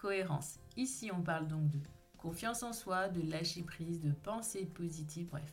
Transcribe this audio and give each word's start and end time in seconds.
cohérence. 0.00 0.58
Ici, 0.76 1.10
on 1.12 1.22
parle 1.22 1.46
donc 1.46 1.68
de 1.68 1.78
confiance 2.16 2.62
en 2.62 2.72
soi, 2.72 3.08
de 3.08 3.28
lâcher 3.30 3.62
prise, 3.62 4.00
de 4.00 4.12
pensée 4.12 4.66
positive, 4.66 5.28
bref. 5.30 5.52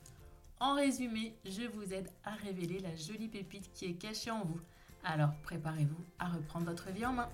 En 0.60 0.76
résumé, 0.76 1.36
je 1.46 1.64
vous 1.68 1.94
aide 1.94 2.10
à 2.24 2.32
révéler 2.32 2.80
la 2.80 2.96
jolie 2.96 3.28
pépite 3.28 3.72
qui 3.74 3.86
est 3.86 3.94
cachée 3.94 4.32
en 4.32 4.44
vous. 4.44 4.60
Alors 5.04 5.32
préparez-vous 5.44 6.04
à 6.20 6.30
reprendre 6.30 6.66
votre 6.66 6.90
vie 6.92 7.06
en 7.06 7.14
main. 7.14 7.30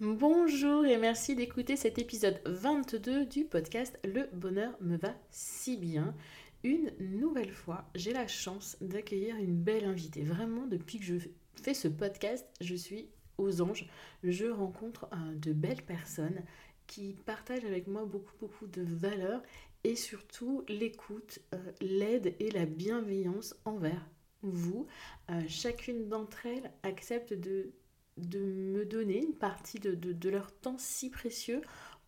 Bonjour 0.00 0.86
et 0.86 0.96
merci 0.96 1.34
d'écouter 1.34 1.76
cet 1.76 1.98
épisode 1.98 2.40
22 2.46 3.26
du 3.26 3.44
podcast 3.44 3.98
Le 4.04 4.30
bonheur 4.32 4.74
me 4.80 4.96
va 4.96 5.14
si 5.30 5.76
bien. 5.76 6.14
Une 6.62 6.90
nouvelle 6.98 7.52
fois, 7.52 7.84
j'ai 7.94 8.12
la 8.12 8.26
chance 8.26 8.76
d'accueillir 8.80 9.36
une 9.36 9.56
belle 9.56 9.84
invitée. 9.84 10.22
Vraiment, 10.22 10.66
depuis 10.66 10.98
que 10.98 11.04
je 11.04 11.16
fais 11.62 11.74
ce 11.74 11.88
podcast, 11.88 12.46
je 12.60 12.74
suis 12.74 13.08
aux 13.40 13.62
anges. 13.62 13.86
Je 14.22 14.46
rencontre 14.46 15.08
euh, 15.12 15.34
de 15.36 15.52
belles 15.52 15.82
personnes 15.82 16.42
qui 16.86 17.14
partagent 17.24 17.64
avec 17.64 17.86
moi 17.86 18.04
beaucoup, 18.04 18.34
beaucoup 18.40 18.66
de 18.66 18.82
valeurs 18.82 19.42
et 19.84 19.96
surtout 19.96 20.64
l'écoute, 20.68 21.40
euh, 21.54 21.72
l'aide 21.80 22.34
et 22.40 22.50
la 22.50 22.66
bienveillance 22.66 23.54
envers 23.64 24.06
vous. 24.42 24.86
Euh, 25.30 25.42
chacune 25.48 26.08
d'entre 26.08 26.46
elles 26.46 26.70
accepte 26.82 27.32
de, 27.32 27.72
me 28.16 28.84
donner 28.84 29.22
une 29.22 29.34
partie 29.34 29.78
de, 29.78 29.94
de, 29.94 30.28
leur 30.28 30.52
temps 30.52 30.76
si 30.78 31.08
précieux 31.08 31.62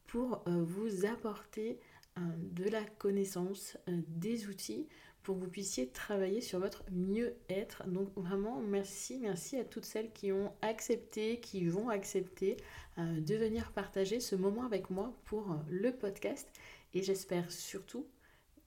pour 0.07 0.45
vous 0.47 1.07
apporter 1.07 1.79
de 2.19 2.65
la 2.65 2.85
connaissance, 2.85 3.79
des 3.87 4.47
outils 4.47 4.89
pour 5.23 5.37
que 5.37 5.45
vous 5.45 5.51
puissiez 5.51 5.89
travailler 5.89 6.41
sur 6.41 6.59
votre 6.59 6.85
mieux-être. 6.91 7.87
Donc 7.89 8.13
vraiment, 8.17 8.61
merci, 8.61 9.19
merci 9.19 9.57
à 9.57 9.65
toutes 9.65 9.85
celles 9.85 10.13
qui 10.13 10.33
ont 10.33 10.53
accepté, 10.63 11.41
qui 11.41 11.67
vont 11.67 11.89
accepter 11.89 12.57
euh, 12.99 13.21
de 13.21 13.35
venir 13.37 13.73
partager 13.73 14.21
ce 14.21 14.35
moment 14.35 14.65
avec 14.65 14.91
moi 14.91 15.15
pour 15.25 15.53
euh, 15.53 15.57
le 15.69 15.93
podcast. 15.93 16.49
Et 16.95 17.03
j'espère 17.03 17.51
surtout 17.51 18.07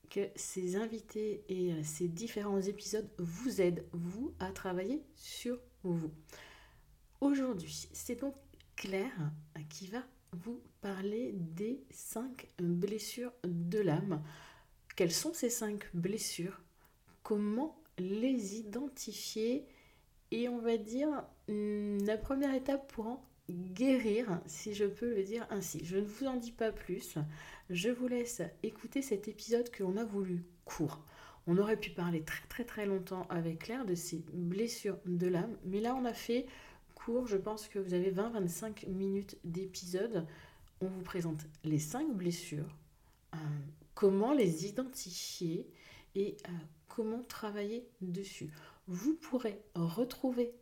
que 0.10 0.30
ces 0.36 0.76
invités 0.78 1.44
et 1.50 1.74
euh, 1.74 1.84
ces 1.84 2.08
différents 2.08 2.62
épisodes 2.62 3.10
vous 3.18 3.60
aident, 3.60 3.86
vous, 3.92 4.34
à 4.40 4.52
travailler 4.52 5.04
sur 5.16 5.60
vous. 5.84 6.12
Aujourd'hui, 7.22 7.90
c'est 7.92 8.22
donc 8.22 8.36
Claire 8.76 9.32
qui 9.70 9.88
va 9.88 10.04
vous 10.32 10.62
parler 10.82 11.32
des 11.34 11.84
cinq 11.92 12.50
blessures 12.60 13.32
de 13.44 13.80
l'âme. 13.80 14.22
Quelles 14.96 15.12
sont 15.12 15.34
ces 15.34 15.50
cinq 15.50 15.90
blessures? 15.94 16.62
Comment 17.24 17.78
les 17.98 18.56
identifier? 18.56 19.68
Et 20.32 20.48
on 20.48 20.60
va 20.60 20.78
dire 20.78 21.10
hmm, 21.50 21.98
la 22.06 22.18
première 22.18 22.54
étape 22.54 22.92
pour 22.94 23.08
en 23.08 23.26
guérir, 23.50 24.42
si 24.46 24.74
je 24.74 24.86
peux 24.86 25.14
le 25.14 25.24
dire 25.24 25.46
ainsi. 25.50 25.84
Je 25.84 25.98
ne 25.98 26.06
vous 26.06 26.28
en 26.28 26.38
dis 26.38 26.52
pas 26.52 26.72
plus. 26.72 27.18
Je 27.70 27.90
vous 27.90 28.08
laisse 28.08 28.42
écouter 28.64 29.02
cet 29.02 29.28
épisode 29.28 29.70
que 29.70 29.84
l'on 29.84 29.98
a 29.98 30.06
voulu 30.06 30.46
court. 30.64 31.04
On 31.48 31.58
aurait 31.58 31.78
pu 31.78 31.92
parler 31.92 32.24
très 32.24 32.48
très 32.48 32.64
très 32.64 32.86
longtemps 32.86 33.28
avec 33.30 33.60
Claire 33.60 33.86
de 33.86 33.96
ces 33.96 34.24
blessures 34.34 34.98
de 35.06 35.28
l'âme, 35.28 35.58
mais 35.66 35.80
là 35.80 35.94
on 35.94 36.06
a 36.06 36.14
fait 36.14 36.48
court. 36.96 37.28
Je 37.28 37.38
pense 37.38 37.68
que 37.68 37.80
vous 37.80 37.94
avez 37.94 38.12
20-25 38.12 38.88
minutes 38.88 39.38
d'épisode. 39.44 40.26
On 40.82 40.88
vous 40.88 41.04
présente 41.04 41.46
les 41.64 41.80
cinq 41.80 42.12
blessures, 42.14 42.76
comment 43.96 44.34
les 44.34 44.68
identifier 44.68 45.68
et 46.14 46.38
euh, 46.48 46.52
comment 46.88 47.24
travailler 47.24 47.88
dessus. 48.02 48.52
Vous 48.88 49.16
pourrez 49.16 49.60
retrouver 49.74 50.54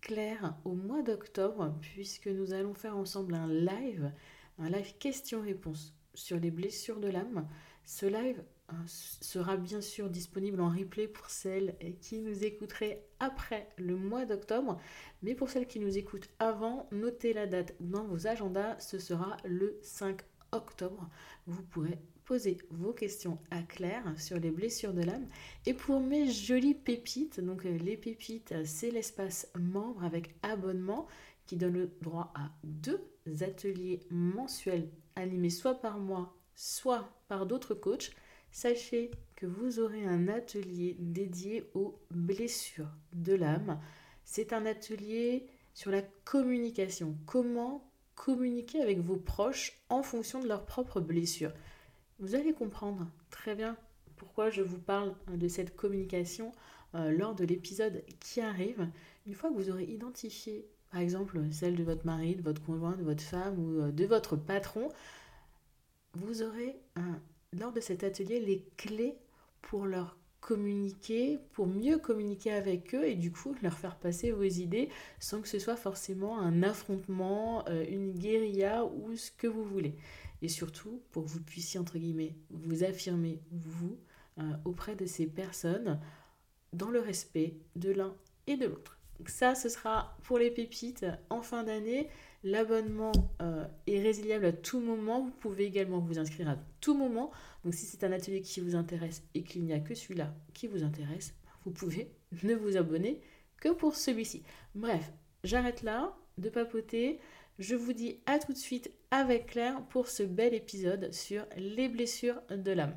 Claire 0.00 0.56
au 0.64 0.74
mois 0.74 1.02
d'octobre 1.02 1.74
puisque 1.80 2.26
nous 2.26 2.52
allons 2.52 2.74
faire 2.74 2.96
ensemble 2.96 3.34
un 3.34 3.48
live, 3.48 4.12
un 4.58 4.68
live 4.70 4.96
question-réponse 4.98 5.94
sur 6.14 6.38
les 6.38 6.50
blessures 6.50 7.00
de 7.00 7.08
l'âme. 7.08 7.48
Ce 7.84 8.06
live 8.06 8.42
euh, 8.72 8.76
sera 8.86 9.56
bien 9.56 9.80
sûr 9.80 10.10
disponible 10.10 10.60
en 10.60 10.70
replay 10.70 11.06
pour 11.06 11.28
celles 11.30 11.76
qui 12.00 12.18
nous 12.18 12.44
écouteraient 12.44 13.04
après 13.18 13.68
le 13.76 13.96
mois 13.96 14.24
d'octobre. 14.24 14.78
Mais 15.22 15.34
pour 15.34 15.50
celles 15.50 15.66
qui 15.66 15.80
nous 15.80 15.98
écoutent 15.98 16.30
avant, 16.38 16.88
notez 16.92 17.32
la 17.32 17.46
date 17.46 17.74
dans 17.80 18.04
vos 18.04 18.26
agendas. 18.26 18.78
Ce 18.78 18.98
sera 18.98 19.36
le 19.44 19.78
5 19.82 20.20
octobre. 20.52 21.08
Vous 21.46 21.62
pourrez 21.62 21.98
poser 22.30 22.58
vos 22.70 22.92
questions 22.92 23.38
à 23.50 23.60
Claire 23.60 24.04
sur 24.16 24.38
les 24.38 24.52
blessures 24.52 24.94
de 24.94 25.02
l'âme. 25.02 25.26
Et 25.66 25.74
pour 25.74 25.98
mes 25.98 26.30
jolies 26.30 26.76
pépites, 26.76 27.40
donc 27.40 27.66
euh, 27.66 27.76
les 27.78 27.96
pépites, 27.96 28.54
c'est 28.64 28.92
l'espace 28.92 29.50
membre 29.58 30.04
avec 30.04 30.36
abonnement 30.44 31.08
qui 31.46 31.56
donne 31.56 31.72
le 31.72 31.90
droit 32.00 32.32
à 32.36 32.52
deux 32.62 33.02
ateliers 33.40 33.98
mensuels 34.10 34.88
animés 35.16 35.50
soit 35.50 35.80
par 35.80 35.98
moi, 35.98 36.36
soit 36.54 37.10
par 37.26 37.46
d'autres 37.46 37.74
coachs. 37.74 38.12
Sachez 38.52 39.10
que 39.34 39.46
vous 39.46 39.80
aurez 39.80 40.04
un 40.04 40.28
atelier 40.28 40.94
dédié 41.00 41.68
aux 41.74 41.98
blessures 42.12 42.94
de 43.12 43.34
l'âme. 43.34 43.80
C'est 44.24 44.52
un 44.52 44.66
atelier 44.66 45.48
sur 45.74 45.90
la 45.90 46.02
communication. 46.24 47.18
Comment 47.26 47.90
communiquer 48.14 48.82
avec 48.82 49.00
vos 49.00 49.16
proches 49.16 49.80
en 49.88 50.04
fonction 50.04 50.40
de 50.40 50.46
leurs 50.46 50.66
propres 50.66 51.00
blessures. 51.00 51.52
Vous 52.20 52.34
allez 52.34 52.52
comprendre 52.52 53.08
très 53.30 53.54
bien 53.54 53.76
pourquoi 54.16 54.50
je 54.50 54.60
vous 54.60 54.78
parle 54.78 55.14
de 55.32 55.48
cette 55.48 55.74
communication 55.74 56.52
euh, 56.94 57.10
lors 57.10 57.34
de 57.34 57.44
l'épisode 57.44 58.04
qui 58.20 58.42
arrive. 58.42 58.86
Une 59.26 59.34
fois 59.34 59.48
que 59.48 59.54
vous 59.54 59.70
aurez 59.70 59.84
identifié, 59.84 60.66
par 60.90 61.00
exemple, 61.00 61.40
celle 61.50 61.76
de 61.76 61.82
votre 61.82 62.04
mari, 62.04 62.36
de 62.36 62.42
votre 62.42 62.62
conjoint, 62.62 62.94
de 62.96 63.02
votre 63.02 63.22
femme 63.22 63.58
ou 63.58 63.80
euh, 63.80 63.90
de 63.90 64.04
votre 64.04 64.36
patron, 64.36 64.90
vous 66.12 66.42
aurez 66.42 66.76
lors 67.58 67.72
de 67.72 67.80
cet 67.80 68.04
atelier 68.04 68.40
les 68.40 68.66
clés 68.76 69.16
pour 69.62 69.86
leur 69.86 70.16
communiquer, 70.40 71.38
pour 71.52 71.66
mieux 71.66 71.98
communiquer 71.98 72.52
avec 72.52 72.94
eux 72.94 73.04
et 73.04 73.14
du 73.14 73.30
coup 73.30 73.54
leur 73.62 73.78
faire 73.78 73.96
passer 73.96 74.30
vos 74.30 74.42
idées 74.42 74.88
sans 75.18 75.40
que 75.40 75.48
ce 75.48 75.58
soit 75.58 75.76
forcément 75.76 76.38
un 76.38 76.62
affrontement, 76.62 77.64
euh, 77.68 77.84
une 77.88 78.12
guérilla 78.12 78.84
ou 78.84 79.14
ce 79.16 79.30
que 79.30 79.46
vous 79.46 79.64
voulez 79.64 79.94
et 80.42 80.48
surtout 80.48 81.02
pour 81.10 81.24
que 81.24 81.28
vous 81.28 81.42
puissiez, 81.42 81.78
entre 81.78 81.98
guillemets, 81.98 82.34
vous 82.50 82.84
affirmer, 82.84 83.40
vous, 83.50 83.98
euh, 84.38 84.52
auprès 84.64 84.96
de 84.96 85.06
ces 85.06 85.26
personnes, 85.26 86.00
dans 86.72 86.90
le 86.90 87.00
respect 87.00 87.56
de 87.76 87.90
l'un 87.90 88.14
et 88.46 88.56
de 88.56 88.66
l'autre. 88.66 88.98
Donc 89.18 89.28
ça, 89.28 89.54
ce 89.54 89.68
sera 89.68 90.16
pour 90.22 90.38
les 90.38 90.50
pépites 90.50 91.04
en 91.28 91.42
fin 91.42 91.62
d'année. 91.62 92.08
L'abonnement 92.42 93.12
euh, 93.42 93.66
est 93.86 94.00
résiliable 94.00 94.46
à 94.46 94.52
tout 94.52 94.80
moment. 94.80 95.20
Vous 95.20 95.30
pouvez 95.30 95.64
également 95.64 95.98
vous 95.98 96.18
inscrire 96.18 96.48
à 96.48 96.56
tout 96.80 96.96
moment. 96.96 97.30
Donc 97.64 97.74
si 97.74 97.84
c'est 97.84 98.02
un 98.04 98.12
atelier 98.12 98.40
qui 98.40 98.60
vous 98.60 98.76
intéresse 98.76 99.22
et 99.34 99.42
qu'il 99.42 99.62
n'y 99.62 99.74
a 99.74 99.80
que 99.80 99.94
celui-là 99.94 100.32
qui 100.54 100.66
vous 100.66 100.82
intéresse, 100.82 101.34
vous 101.64 101.70
pouvez 101.70 102.10
ne 102.42 102.54
vous 102.54 102.76
abonner 102.76 103.20
que 103.60 103.68
pour 103.68 103.94
celui-ci. 103.94 104.42
Bref, 104.74 105.12
j'arrête 105.44 105.82
là 105.82 106.16
de 106.38 106.48
papoter. 106.48 107.18
Je 107.58 107.76
vous 107.76 107.92
dis 107.92 108.20
à 108.24 108.38
tout 108.38 108.54
de 108.54 108.58
suite 108.58 108.90
avec 109.10 109.48
Claire 109.48 109.82
pour 109.90 110.08
ce 110.08 110.22
bel 110.22 110.54
épisode 110.54 111.12
sur 111.12 111.44
les 111.58 111.90
blessures 111.90 112.40
de 112.48 112.72
l'âme. 112.72 112.96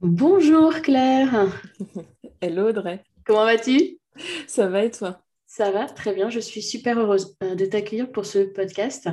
Bonjour 0.00 0.74
Claire. 0.82 1.50
Hello 2.42 2.68
Audrey. 2.68 3.02
Comment 3.24 3.44
vas-tu? 3.44 3.98
Ça 4.46 4.66
va 4.66 4.84
et 4.84 4.90
toi? 4.90 5.22
Ça 5.50 5.72
va, 5.72 5.86
très 5.86 6.14
bien. 6.14 6.30
Je 6.30 6.38
suis 6.38 6.62
super 6.62 6.96
heureuse 6.96 7.36
euh, 7.42 7.56
de 7.56 7.66
t'accueillir 7.66 8.12
pour 8.12 8.24
ce 8.24 8.38
podcast, 8.38 9.08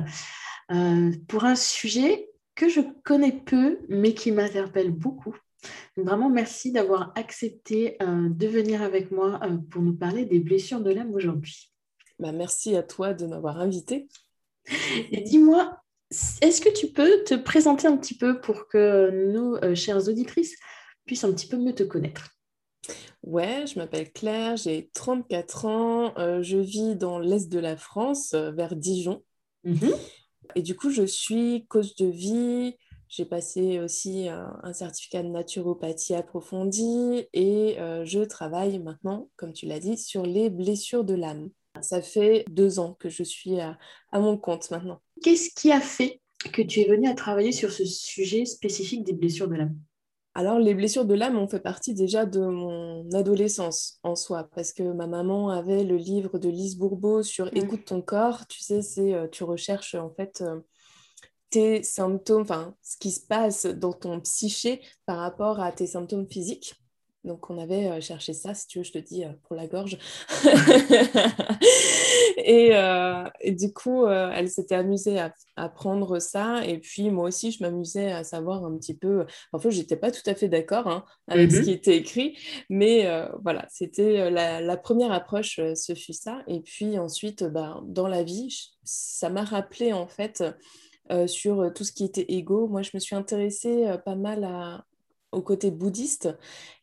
euh, 0.72 1.12
pour 1.28 1.46
un 1.46 1.56
sujet 1.56 2.30
que 2.54 2.70
je 2.70 2.82
connais 3.04 3.32
peu, 3.32 3.80
mais 3.90 4.14
qui 4.14 4.32
m'interpelle 4.32 4.92
beaucoup. 4.92 5.36
vraiment, 5.96 6.30
merci 6.30 6.72
d'avoir 6.72 7.12
accepté 7.16 7.98
euh, 8.04 8.30
de 8.30 8.46
venir 8.46 8.84
avec 8.84 9.10
moi 9.10 9.40
pour 9.72 9.82
nous 9.82 9.96
parler 9.96 10.26
des 10.26 10.38
blessures 10.38 10.82
de 10.82 10.92
l'âme 10.92 11.12
aujourd'hui. 11.12 11.74
Bah, 12.20 12.32
merci 12.32 12.76
à 12.76 12.84
toi 12.84 13.16
de 13.16 13.26
m'avoir 13.26 13.60
invité. 13.60 14.08
Et 15.12 15.22
dis-moi, 15.22 15.82
est-ce 16.12 16.62
que 16.62 16.70
tu 16.70 16.92
peux 16.92 17.24
te 17.24 17.34
présenter 17.34 17.88
un 17.88 17.98
petit 17.98 18.16
peu 18.16 18.40
pour 18.42 18.68
que 18.68 19.10
nos 19.34 19.74
chères 19.74 20.08
auditrices 20.08 20.56
puissent 21.08 21.24
un 21.24 21.34
petit 21.34 21.48
peu 21.48 21.58
mieux 21.58 21.74
te 21.74 21.84
connaître? 21.84 22.37
Ouais, 23.28 23.68
je 23.68 23.78
m'appelle 23.78 24.10
Claire, 24.14 24.56
j'ai 24.56 24.90
34 24.94 25.66
ans, 25.66 26.14
euh, 26.18 26.42
je 26.44 26.58
vis 26.58 26.96
dans 26.96 27.20
l'est 27.20 27.52
de 27.52 27.60
la 27.60 27.76
France, 27.76 28.34
euh, 28.34 28.52
vers 28.52 28.74
Dijon. 28.74 29.22
Mhm. 29.66 29.92
Et 30.56 30.62
du 30.62 30.78
coup, 30.78 30.92
je 30.92 31.04
suis 31.04 31.66
coach 31.68 31.96
de 31.96 32.06
vie. 32.06 32.78
J'ai 33.10 33.26
passé 33.26 33.80
aussi 33.82 34.28
un 34.30 34.74
certificat 34.74 35.24
de 35.24 35.28
naturopathie 35.28 36.14
approfondie 36.14 37.26
et 37.34 37.80
euh, 37.80 38.06
je 38.06 38.20
travaille 38.20 38.80
maintenant, 38.80 39.30
comme 39.36 39.52
tu 39.52 39.66
l'as 39.66 39.80
dit, 39.80 39.98
sur 39.98 40.24
les 40.24 40.50
blessures 40.50 41.04
de 41.04 41.14
l'âme. 41.14 41.50
Ça 41.82 42.02
fait 42.02 42.46
deux 42.50 42.80
ans 42.80 42.96
que 42.98 43.10
je 43.10 43.24
suis 43.24 43.60
à, 43.60 43.78
à 44.12 44.20
mon 44.20 44.38
compte 44.38 44.72
maintenant. 44.72 45.02
Qu'est-ce 45.22 45.50
qui 45.54 45.72
a 45.72 45.82
fait 45.82 46.22
que 46.54 46.62
tu 46.62 46.80
es 46.80 46.88
venue 46.88 47.10
à 47.10 47.14
travailler 47.14 47.52
sur 47.52 47.72
ce 47.72 47.84
sujet 47.84 48.46
spécifique 48.46 49.04
des 49.04 49.14
blessures 49.14 49.50
de 49.50 49.56
l'âme? 49.56 49.78
Alors, 50.38 50.60
les 50.60 50.76
blessures 50.76 51.06
de 51.06 51.16
l'âme 51.16 51.36
ont 51.36 51.48
fait 51.48 51.60
partie 51.60 51.96
déjà 51.96 52.28
de 52.28 52.42
mon 52.42 53.12
adolescence 53.14 53.98
en 54.04 54.16
soi, 54.16 54.48
parce 54.54 54.72
que 54.72 54.84
ma 54.84 55.08
maman 55.08 55.50
avait 55.50 55.84
le 55.84 55.96
livre 55.96 56.38
de 56.38 56.48
Lise 56.48 56.78
Bourbeau 56.78 57.24
sur 57.24 57.48
Mm. 57.48 57.58
Écoute 57.58 57.86
ton 57.86 58.04
corps. 58.04 58.46
Tu 58.46 58.62
sais, 58.62 58.84
c'est 58.84 59.16
euh, 59.16 59.28
tu 59.28 59.44
recherches 59.44 59.96
en 59.96 60.12
fait 60.12 60.44
euh, 60.46 60.60
tes 61.50 61.82
symptômes, 61.82 62.44
enfin, 62.44 62.76
ce 62.84 62.98
qui 62.98 63.10
se 63.10 63.26
passe 63.26 63.66
dans 63.66 63.94
ton 63.94 64.20
psyché 64.20 64.82
par 65.08 65.18
rapport 65.18 65.60
à 65.60 65.72
tes 65.72 65.88
symptômes 65.88 66.28
physiques. 66.30 66.76
Donc, 67.24 67.50
on 67.50 67.58
avait 67.58 67.88
euh, 67.88 68.00
cherché 68.00 68.34
ça, 68.34 68.54
si 68.54 68.68
tu 68.68 68.78
veux, 68.78 68.84
je 68.84 68.92
te 68.92 69.00
dis, 69.00 69.24
pour 69.48 69.56
la 69.56 69.66
gorge. 69.66 69.98
et, 72.50 72.70
euh, 72.76 73.26
et 73.42 73.52
du 73.52 73.74
coup, 73.74 74.06
euh, 74.06 74.32
elle 74.34 74.50
s'était 74.50 74.76
amusée 74.76 75.20
à, 75.20 75.34
à 75.58 75.68
prendre 75.70 76.20
ça. 76.20 76.66
Et 76.66 76.80
puis, 76.80 77.10
moi 77.12 77.28
aussi, 77.28 77.52
je 77.52 77.62
m'amusais 77.62 78.12
à 78.12 78.24
savoir 78.24 78.64
un 78.66 78.78
petit 78.78 78.96
peu. 78.96 79.26
En 79.52 79.60
fait, 79.60 79.72
j'étais 79.72 79.98
pas 79.98 80.12
tout 80.12 80.28
à 80.28 80.34
fait 80.34 80.48
d'accord 80.48 80.88
hein, 80.88 81.04
avec 81.28 81.52
ce 81.52 81.58
Mhm. 81.58 81.64
qui 81.66 81.72
était 81.72 81.98
écrit. 81.98 82.38
Mais 82.70 83.06
euh, 83.08 83.28
voilà, 83.44 83.66
c'était 83.70 84.30
la, 84.32 84.62
la 84.62 84.78
première 84.78 85.12
approche, 85.12 85.60
ce 85.76 85.94
fut 85.94 86.14
ça. 86.14 86.42
Et 86.48 86.62
puis 86.62 86.98
ensuite, 86.98 87.44
bah, 87.44 87.82
dans 87.86 88.08
la 88.08 88.24
vie, 88.24 88.50
je- 88.50 88.68
ça 88.84 89.30
m'a 89.30 89.44
rappelé 89.44 89.92
en 89.94 90.08
fait 90.08 90.44
sur 91.28 91.72
tout 91.74 91.84
ce 91.84 91.92
qui 91.92 92.04
était 92.04 92.26
égo. 92.34 92.68
Moi, 92.68 92.82
je 92.82 92.92
me 92.94 93.00
suis 93.00 93.16
intéressée 93.16 93.86
pas 94.06 94.16
mal 94.16 94.44
à- 94.44 94.84
au 95.34 95.42
côté 95.42 95.72
bouddhiste. 95.72 96.30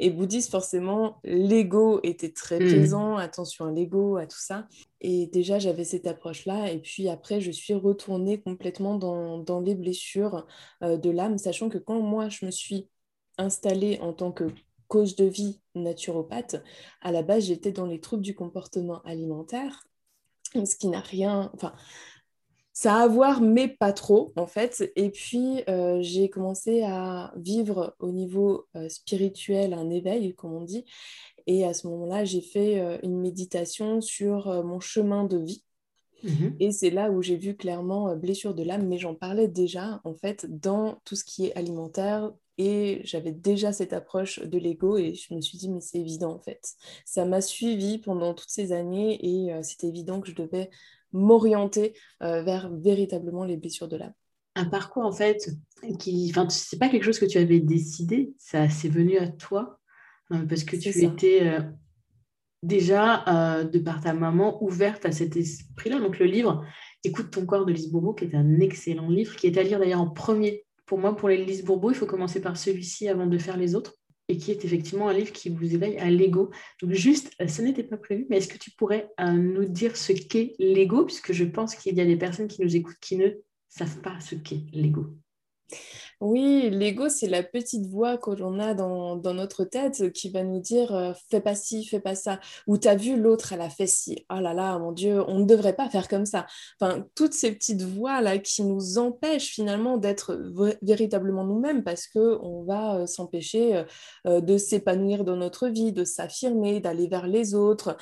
Et 0.01 0.11
bouddhiste, 0.11 0.51
forcément, 0.51 1.19
l'ego 1.25 2.01
était 2.03 2.31
très 2.33 2.61
Mm. 2.61 2.67
présent. 2.69 3.17
Attention 3.17 3.67
à 3.67 3.71
l'ego, 3.73 4.17
à 4.17 4.27
tout 4.27 4.39
ça. 4.39 4.67
Et 5.07 5.27
déjà, 5.27 5.59
j'avais 5.59 5.85
cette 5.85 6.07
approche-là. 6.07 6.73
Et 6.73 6.79
puis 6.79 7.11
après, 7.11 7.39
je 7.43 7.51
suis 7.51 7.75
retournée 7.75 8.41
complètement 8.41 8.97
dans, 8.97 9.37
dans 9.37 9.61
les 9.61 9.75
blessures 9.75 10.47
euh, 10.83 10.97
de 10.97 11.11
l'âme, 11.11 11.37
sachant 11.37 11.69
que 11.69 11.77
quand 11.77 12.01
moi, 12.01 12.31
je 12.31 12.47
me 12.47 12.51
suis 12.51 12.89
installée 13.37 13.99
en 14.01 14.15
tant 14.15 14.33
que 14.33 14.45
coach 14.89 15.15
de 15.15 15.27
vie 15.27 15.61
naturopathe, 15.75 16.57
à 17.03 17.13
la 17.13 17.23
base, 17.23 17.45
j'étais 17.45 17.71
dans 17.71 17.85
les 17.85 18.01
troubles 18.01 18.23
du 18.23 18.35
comportement 18.35 19.03
alimentaire, 19.03 19.85
ce 20.55 20.75
qui 20.75 20.89
n'a 20.89 21.01
rien... 21.01 21.51
Enfin, 21.53 21.75
ça 22.75 22.97
a 22.97 23.05
à 23.05 23.07
voir, 23.07 23.41
mais 23.41 23.69
pas 23.69 23.93
trop, 23.93 24.33
en 24.35 24.49
fait. 24.49 24.93
Et 24.97 25.09
puis, 25.11 25.63
euh, 25.69 25.99
j'ai 26.03 26.29
commencé 26.29 26.83
à 26.83 27.33
vivre 27.37 27.95
au 28.01 28.11
niveau 28.11 28.67
euh, 28.75 28.89
spirituel 28.89 29.73
un 29.75 29.91
éveil, 29.91 30.35
comme 30.35 30.53
on 30.53 30.65
dit. 30.65 30.85
Et 31.47 31.65
à 31.65 31.73
ce 31.73 31.87
moment-là, 31.87 32.25
j'ai 32.25 32.41
fait 32.41 32.81
euh, 32.81 32.99
une 33.05 33.21
méditation 33.21 34.01
sur 34.01 34.65
mon 34.65 34.81
chemin 34.81 35.23
de 35.25 35.39
vie. 35.39 35.65
Mhm. 36.25 36.57
Et 36.59 36.73
c'est 36.73 36.91
là 36.91 37.13
où 37.13 37.23
j'ai 37.23 37.37
vu 37.37 37.55
clairement 37.55 38.17
blessure 38.17 38.55
de 38.55 38.65
l'âme, 38.65 38.89
mais 38.89 38.99
j'en 38.99 39.15
parlais 39.15 39.47
déjà, 39.47 40.01
en 40.03 40.15
fait, 40.15 40.45
dans 40.49 41.01
tout 41.05 41.15
ce 41.15 41.23
qui 41.23 41.47
est 41.47 41.55
alimentaire. 41.55 42.33
Et 42.59 43.03
j'avais 43.05 43.33
déjà 43.33 43.73
cette 43.73 43.93
approche 43.93 44.41
de 44.41 44.59
l'ego 44.59 44.97
et 44.97 45.15
je 45.15 45.33
me 45.33 45.41
suis 45.41 45.59
dit, 45.59 45.69
mais 45.69 45.81
c'est 45.81 45.99
évident, 45.99 46.33
en 46.33 46.41
fait. 46.41 46.75
Ça 47.05 47.25
m'a 47.25 47.41
suivi 47.41 47.99
pendant 47.99 48.35
toutes 48.35 48.51
ces 48.51 48.73
années 48.73 49.19
et 49.23 49.63
c'était 49.63 49.89
évident 49.89 50.21
que 50.21 50.29
je 50.29 50.35
devais 50.35 50.71
m'orienter 51.15 51.95
euh, 52.23 52.43
vers 52.43 52.71
véritablement 52.71 53.45
les 53.45 53.57
blessures 53.57 53.89
de 53.89 53.97
l'âme. 53.97 54.13
Un 54.57 54.67
parcours 54.67 55.07
en 55.07 55.13
fait 55.13 55.51
qui, 55.99 56.29
enfin, 56.31 56.49
c'est 56.51 56.79
pas 56.79 56.89
quelque 56.89 57.05
chose 57.05 57.19
que 57.19 57.25
tu 57.25 57.39
avais 57.39 57.61
décidé, 57.61 58.35
ça 58.39 58.69
c'est 58.69 58.89
venu 58.89 59.17
à 59.19 59.29
toi 59.29 59.81
euh, 60.33 60.45
parce 60.47 60.65
que 60.65 60.77
tu 60.77 60.93
ça. 60.93 61.07
étais 61.07 61.41
euh, 61.43 61.61
déjà 62.63 63.25
euh, 63.59 63.65
de 63.65 63.79
par 63.79 64.01
ta 64.01 64.13
maman 64.13 64.63
ouverte 64.63 65.07
à 65.07 65.13
cet 65.13 65.37
esprit-là. 65.37 65.99
Donc 65.99 66.19
le 66.19 66.27
livre 66.27 66.65
Écoute 67.07 67.31
ton 67.31 67.45
corps 67.45 67.67
de 67.67 67.73
Lise 67.73 67.91
Bourbeau, 67.91 68.15
qui 68.15 68.25
est 68.25 68.35
un 68.35 68.61
excellent 68.61 69.11
livre, 69.11 69.37
qui 69.37 69.47
est 69.47 69.59
à 69.59 69.63
lire 69.63 69.79
d'ailleurs 69.79 70.01
en 70.01 70.09
premier. 70.09 70.65
Pour 70.87 70.99
moi, 70.99 71.15
pour 71.15 71.29
les 71.29 71.45
Lise 71.45 71.63
Bourbeau, 71.63 71.91
il 71.91 71.97
faut 71.97 72.07
commencer 72.07 72.41
par 72.41 72.57
celui-ci 72.57 73.09
avant 73.09 73.27
de 73.27 73.37
faire 73.37 73.59
les 73.59 73.75
autres. 73.75 73.95
Et 74.29 74.39
qui 74.39 74.51
est 74.51 74.65
effectivement 74.65 75.09
un 75.09 75.13
livre 75.13 75.33
qui 75.33 75.51
vous 75.51 75.75
éveille 75.75 75.99
à 75.99 76.09
l'ego. 76.11 76.51
Donc 76.81 76.93
juste, 76.93 77.31
euh, 77.41 77.47
ça 77.47 77.63
n'était 77.63 77.83
pas 77.83 77.99
prévu, 77.99 78.27
mais 78.31 78.39
est-ce 78.39 78.49
que 78.49 78.59
tu 78.59 78.71
pourrais 78.71 79.11
euh, 79.21 79.33
nous 79.33 79.67
dire 79.67 79.97
ce 79.97 80.13
qu'est 80.13 80.55
l'ego? 80.59 81.05
Puisque 81.05 81.33
je 81.33 81.45
pense 81.45 81.75
qu'il 81.75 81.95
y 81.95 82.01
a 82.01 82.07
des 82.07 82.17
personnes 82.17 82.49
qui 82.49 82.63
nous 82.63 82.75
écoutent 82.75 82.99
qui 83.01 83.17
ne 83.17 83.29
savent 83.69 84.01
pas 84.01 84.19
ce 84.21 84.35
qu'est 84.35 84.63
l'ego. 84.73 85.15
Oui, 86.25 86.71
l'ego, 86.71 87.11
c'est 87.11 87.29
la 87.29 87.43
petite 87.43 87.85
voix 87.85 88.17
que 88.17 88.31
l'on 88.31 88.59
a 88.59 88.73
dans, 88.73 89.15
dans 89.15 89.35
notre 89.35 89.63
tête 89.65 90.11
qui 90.15 90.31
va 90.31 90.43
nous 90.43 90.59
dire 90.59 90.95
euh, 90.95 91.13
fais 91.29 91.43
pas 91.43 91.55
ci, 91.55 91.85
fais 91.85 92.01
pas 92.01 92.15
ça. 92.15 92.41
Ou 92.67 92.79
t'as 92.79 92.95
vu 92.95 93.21
l'autre, 93.21 93.53
elle 93.53 93.61
a 93.61 93.69
fait 93.69 93.87
ci. 93.87 94.25
Oh 94.33 94.41
là 94.41 94.55
là, 94.55 94.79
mon 94.79 94.93
Dieu, 94.93 95.23
on 95.29 95.41
ne 95.41 95.45
devrait 95.45 95.77
pas 95.77 95.91
faire 95.91 96.09
comme 96.09 96.25
ça. 96.25 96.47
Enfin, 96.81 97.05
toutes 97.15 97.35
ces 97.35 97.53
petites 97.53 97.83
voix-là 97.83 98.39
qui 98.39 98.63
nous 98.65 98.97
empêchent 98.97 99.51
finalement 99.51 99.99
d'être 99.99 100.41
véritablement 100.81 101.45
nous-mêmes 101.45 101.85
parce 101.85 102.07
qu'on 102.07 102.63
va 102.63 103.01
euh, 103.01 103.07
s'empêcher 103.07 103.85
euh, 104.27 104.41
de 104.41 104.57
s'épanouir 104.57 105.25
dans 105.25 105.37
notre 105.37 105.69
vie, 105.69 105.93
de 105.93 106.05
s'affirmer, 106.05 106.81
d'aller 106.81 107.07
vers 107.07 107.27
les 107.27 107.55
autres, 107.55 107.99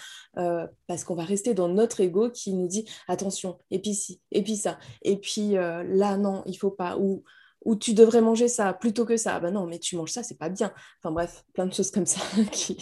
parce 0.87 1.03
qu'on 1.03 1.17
va 1.17 1.25
rester 1.25 1.55
dans 1.55 1.69
notre 1.69 2.01
ego 2.01 2.31
qui 2.31 2.55
nous 2.55 2.69
dit 2.69 2.89
attention, 3.09 3.59
et 3.73 3.81
puis 3.81 3.95
ci, 3.95 4.21
et 4.31 4.43
puis 4.43 4.57
ça, 4.57 4.79
et 5.03 5.17
puis 5.17 5.53
là, 5.53 6.17
non, 6.17 6.43
il 6.47 6.57
faut 6.57 6.71
pas. 6.71 6.97
Ou 6.99 7.25
ou 7.65 7.77
tu 7.77 7.95
devrais 7.95 8.21
manger 8.21 8.49
ça 8.49 8.73
plutôt 8.73 9.05
que 9.05 9.17
ça? 9.17 9.39
Ben 9.41 9.53
non, 9.53 9.67
mais 9.67 9.79
tu 9.79 9.97
manges 9.97 10.13
ça, 10.13 10.23
c'est 10.23 10.39
pas 10.39 10.49
bien. 10.49 10.73
Enfin 10.99 11.13
bref, 11.13 11.45
plein 11.55 11.67
de 11.67 11.73
choses 11.73 11.91
comme 11.91 12.07
ça 12.07 12.21
qui, 12.53 12.77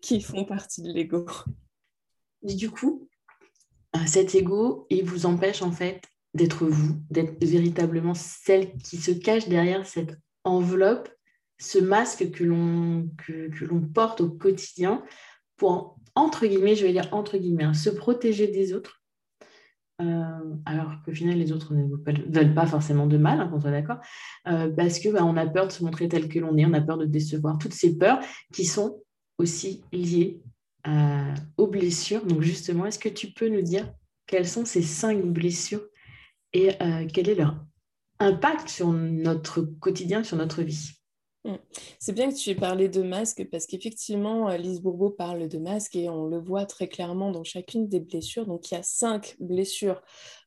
qui 0.00 0.20
font 0.20 0.44
partie 0.44 0.82
de 0.82 0.92
l'ego. 0.92 1.26
Du 2.42 2.70
coup, 2.70 3.08
euh, 3.96 4.00
cet 4.06 4.34
ego, 4.34 4.86
il 4.90 5.04
vous 5.04 5.26
empêche 5.26 5.62
en 5.62 5.72
fait 5.72 6.02
d'être 6.34 6.66
vous, 6.66 6.96
d'être 7.10 7.42
véritablement 7.44 8.14
celle 8.14 8.76
qui 8.78 8.96
se 8.96 9.12
cache 9.12 9.48
derrière 9.48 9.86
cette 9.86 10.18
enveloppe, 10.42 11.08
ce 11.58 11.78
masque 11.78 12.30
que 12.32 12.44
l'on 12.44 13.08
que, 13.18 13.48
que 13.48 13.64
l'on 13.64 13.80
porte 13.80 14.20
au 14.20 14.30
quotidien 14.30 15.04
pour, 15.56 15.96
entre 16.14 16.46
guillemets, 16.46 16.76
je 16.76 16.84
vais 16.84 16.92
dire 16.92 17.08
entre 17.12 17.38
guillemets, 17.38 17.64
hein, 17.64 17.74
se 17.74 17.90
protéger 17.90 18.48
des 18.48 18.72
autres. 18.72 19.03
Euh, 20.00 20.54
alors 20.66 21.02
qu'au 21.04 21.12
final, 21.12 21.38
les 21.38 21.52
autres 21.52 21.72
ne 21.72 21.84
veulent 21.84 22.24
veulent 22.28 22.54
pas 22.54 22.66
forcément 22.66 23.06
de 23.06 23.16
mal, 23.16 23.40
hein, 23.40 23.48
qu'on 23.48 23.60
soit 23.60 23.70
d'accord, 23.70 23.98
euh, 24.48 24.68
parce 24.70 24.98
que 24.98 25.08
bah, 25.08 25.24
on 25.24 25.36
a 25.36 25.46
peur 25.46 25.68
de 25.68 25.72
se 25.72 25.84
montrer 25.84 26.08
tel 26.08 26.28
que 26.28 26.40
l'on 26.40 26.56
est, 26.56 26.66
on 26.66 26.72
a 26.72 26.80
peur 26.80 26.98
de 26.98 27.06
décevoir, 27.06 27.58
toutes 27.58 27.74
ces 27.74 27.96
peurs 27.96 28.18
qui 28.52 28.64
sont 28.64 29.00
aussi 29.38 29.84
liées 29.92 30.40
à- 30.82 31.34
aux 31.56 31.68
blessures. 31.68 32.26
Donc 32.26 32.42
justement, 32.42 32.86
est-ce 32.86 32.98
que 32.98 33.08
tu 33.08 33.28
peux 33.32 33.48
nous 33.48 33.62
dire 33.62 33.92
quelles 34.26 34.48
sont 34.48 34.64
ces 34.64 34.82
cinq 34.82 35.22
blessures 35.24 35.84
et 36.52 36.70
euh, 36.82 37.06
quel 37.12 37.28
est 37.28 37.34
leur 37.36 37.64
impact 38.18 38.68
sur 38.68 38.92
notre 38.92 39.62
quotidien, 39.62 40.24
sur 40.24 40.36
notre 40.36 40.62
vie? 40.62 40.90
C'est 41.98 42.12
bien 42.12 42.30
que 42.30 42.34
tu 42.34 42.50
aies 42.50 42.54
parlé 42.54 42.88
de 42.88 43.02
masque 43.02 43.46
parce 43.50 43.66
qu'effectivement, 43.66 44.48
euh, 44.48 44.56
Lise 44.56 44.80
Bourbeau 44.80 45.10
parle 45.10 45.48
de 45.48 45.58
masque 45.58 45.94
et 45.94 46.08
on 46.08 46.26
le 46.26 46.38
voit 46.38 46.64
très 46.64 46.88
clairement 46.88 47.30
dans 47.30 47.44
chacune 47.44 47.88
des 47.88 48.00
blessures. 48.00 48.46
Donc, 48.46 48.70
il 48.70 48.74
y 48.74 48.76
a 48.78 48.82
cinq 48.82 49.36
blessures 49.40 50.00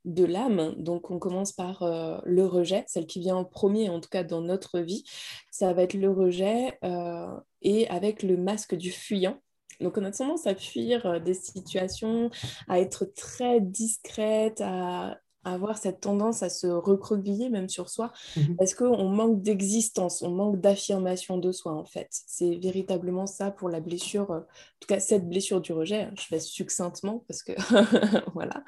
de 0.05 0.25
l'âme. 0.25 0.73
Donc, 0.77 1.11
on 1.11 1.19
commence 1.19 1.51
par 1.51 1.83
euh, 1.83 2.17
le 2.25 2.45
rejet, 2.45 2.83
celle 2.87 3.05
qui 3.05 3.19
vient 3.19 3.35
en 3.35 3.45
premier, 3.45 3.89
en 3.89 3.99
tout 3.99 4.09
cas 4.09 4.23
dans 4.23 4.41
notre 4.41 4.79
vie. 4.79 5.03
Ça 5.51 5.71
va 5.73 5.83
être 5.83 5.93
le 5.93 6.09
rejet 6.09 6.77
euh, 6.83 7.27
et 7.61 7.87
avec 7.89 8.23
le 8.23 8.37
masque 8.37 8.75
du 8.75 8.91
fuyant. 8.91 9.39
Donc, 9.79 9.97
on 9.97 10.03
a 10.03 10.11
tendance 10.11 10.47
à 10.47 10.55
fuir 10.55 11.21
des 11.21 11.35
situations, 11.35 12.31
à 12.67 12.79
être 12.79 13.05
très 13.05 13.61
discrète, 13.61 14.61
à 14.61 15.19
avoir 15.53 15.77
cette 15.77 16.01
tendance 16.01 16.43
à 16.43 16.49
se 16.49 16.67
recroqueviller 16.67 17.49
même 17.49 17.69
sur 17.69 17.89
soi. 17.89 18.11
Parce 18.57 18.73
qu'on 18.73 19.09
manque 19.09 19.41
d'existence, 19.41 20.21
on 20.21 20.31
manque 20.31 20.59
d'affirmation 20.59 21.37
de 21.37 21.51
soi 21.51 21.73
en 21.73 21.85
fait? 21.85 22.07
C'est 22.11 22.55
véritablement 22.55 23.27
ça 23.27 23.51
pour 23.51 23.69
la 23.69 23.79
blessure, 23.79 24.31
euh, 24.31 24.39
en 24.39 24.79
tout 24.79 24.87
cas 24.87 24.99
cette 24.99 25.27
blessure 25.27 25.61
du 25.61 25.73
rejet, 25.73 26.03
hein, 26.03 26.13
je 26.17 26.23
fais 26.23 26.39
succinctement 26.39 27.23
parce 27.27 27.43
que 27.43 27.53
voilà. 28.33 28.63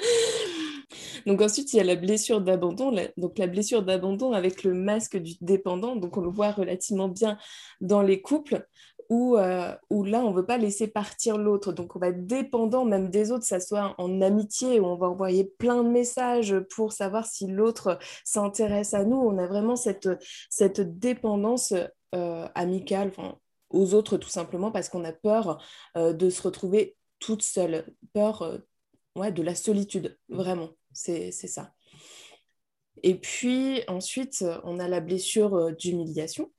Donc 1.26 1.42
ensuite 1.42 1.74
il 1.74 1.78
y 1.78 1.80
a 1.80 1.84
la 1.84 1.96
blessure 1.96 2.42
d'abandon, 2.42 2.96
donc 3.18 3.38
la 3.38 3.48
blessure 3.48 3.84
d'abandon 3.84 4.34
avec 4.34 4.64
le 4.64 4.74
masque 4.74 5.18
du 5.18 5.34
dépendant, 5.42 5.96
donc 5.96 6.18
on 6.18 6.22
le 6.22 6.30
voit 6.30 6.52
relativement 6.52 7.08
bien 7.08 7.38
dans 7.82 8.02
les 8.02 8.22
couples 8.22 8.68
où, 9.10 9.38
euh, 9.38 9.75
là, 9.89 10.20
on 10.24 10.30
ne 10.30 10.36
veut 10.36 10.46
pas 10.46 10.58
laisser 10.58 10.88
partir 10.88 11.38
l'autre. 11.38 11.74
Donc, 11.74 11.96
on 11.96 12.00
va 12.00 12.10
être 12.10 12.28
dépendant 12.28 12.86
même 12.86 13.10
des 13.10 13.32
autres, 13.32 13.42
que 13.42 13.48
ça 13.48 13.60
soit 13.60 13.96
en 13.98 14.22
amitié, 14.22 14.80
où 14.80 14.86
on 14.86 14.98
va 14.98 15.08
envoyer 15.10 15.46
plein 15.46 15.84
de 15.84 15.89
messages 15.89 16.56
pour 16.75 16.94
savoir 16.94 17.25
si 17.25 17.48
l'autre 17.48 17.98
s'intéresse 18.24 18.94
à 18.94 19.04
nous. 19.04 19.18
On 19.18 19.38
a 19.39 19.48
vraiment 19.48 19.75
cette, 19.75 20.10
dépendance 21.00 21.74
euh, 22.16 22.48
amicale, 22.56 23.12
aux 23.72 23.94
autres 23.94 24.18
tout 24.18 24.30
simplement 24.30 24.72
parce 24.72 24.89
qu'on 24.89 25.04
a 25.04 25.13
peur 25.13 25.63
de 25.96 26.30
se 26.30 26.42
retrouver 26.42 26.96
toute 27.20 27.44
seule, 27.44 27.86
peur 28.13 28.60
ouais, 29.16 29.32
de 29.32 29.44
la 29.44 29.54
solitude, 29.54 30.18
vraiment, 30.30 30.70
c'est 30.92 31.32
ça. 31.32 31.74
Et 33.04 33.16
puis 33.16 33.82
ensuite, 33.88 34.44
on 34.63 34.80
a 34.80 34.88
la 34.88 35.01
blessure 35.01 35.75
d'humiliation. 35.75 36.51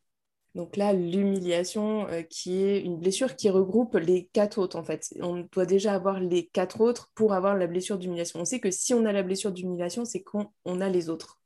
Donc 0.54 0.76
là, 0.76 0.92
l'humiliation 0.92 2.08
euh, 2.08 2.22
qui 2.22 2.62
est 2.62 2.80
une 2.80 2.98
blessure 2.98 3.36
qui 3.36 3.48
regroupe 3.50 3.94
les 3.94 4.26
quatre 4.32 4.58
autres 4.58 4.76
en 4.76 4.82
fait. 4.82 5.14
On 5.20 5.46
doit 5.52 5.66
déjà 5.66 5.94
avoir 5.94 6.18
les 6.18 6.46
quatre 6.46 6.80
autres 6.80 7.10
pour 7.14 7.34
avoir 7.34 7.56
la 7.56 7.66
blessure 7.66 7.98
d'humiliation. 7.98 8.40
On 8.40 8.44
sait 8.44 8.60
que 8.60 8.70
si 8.70 8.92
on 8.92 9.04
a 9.04 9.12
la 9.12 9.22
blessure 9.22 9.52
d'humiliation, 9.52 10.04
c'est 10.04 10.22
qu'on 10.22 10.80
a 10.80 10.88
les 10.88 11.08
autres 11.08 11.40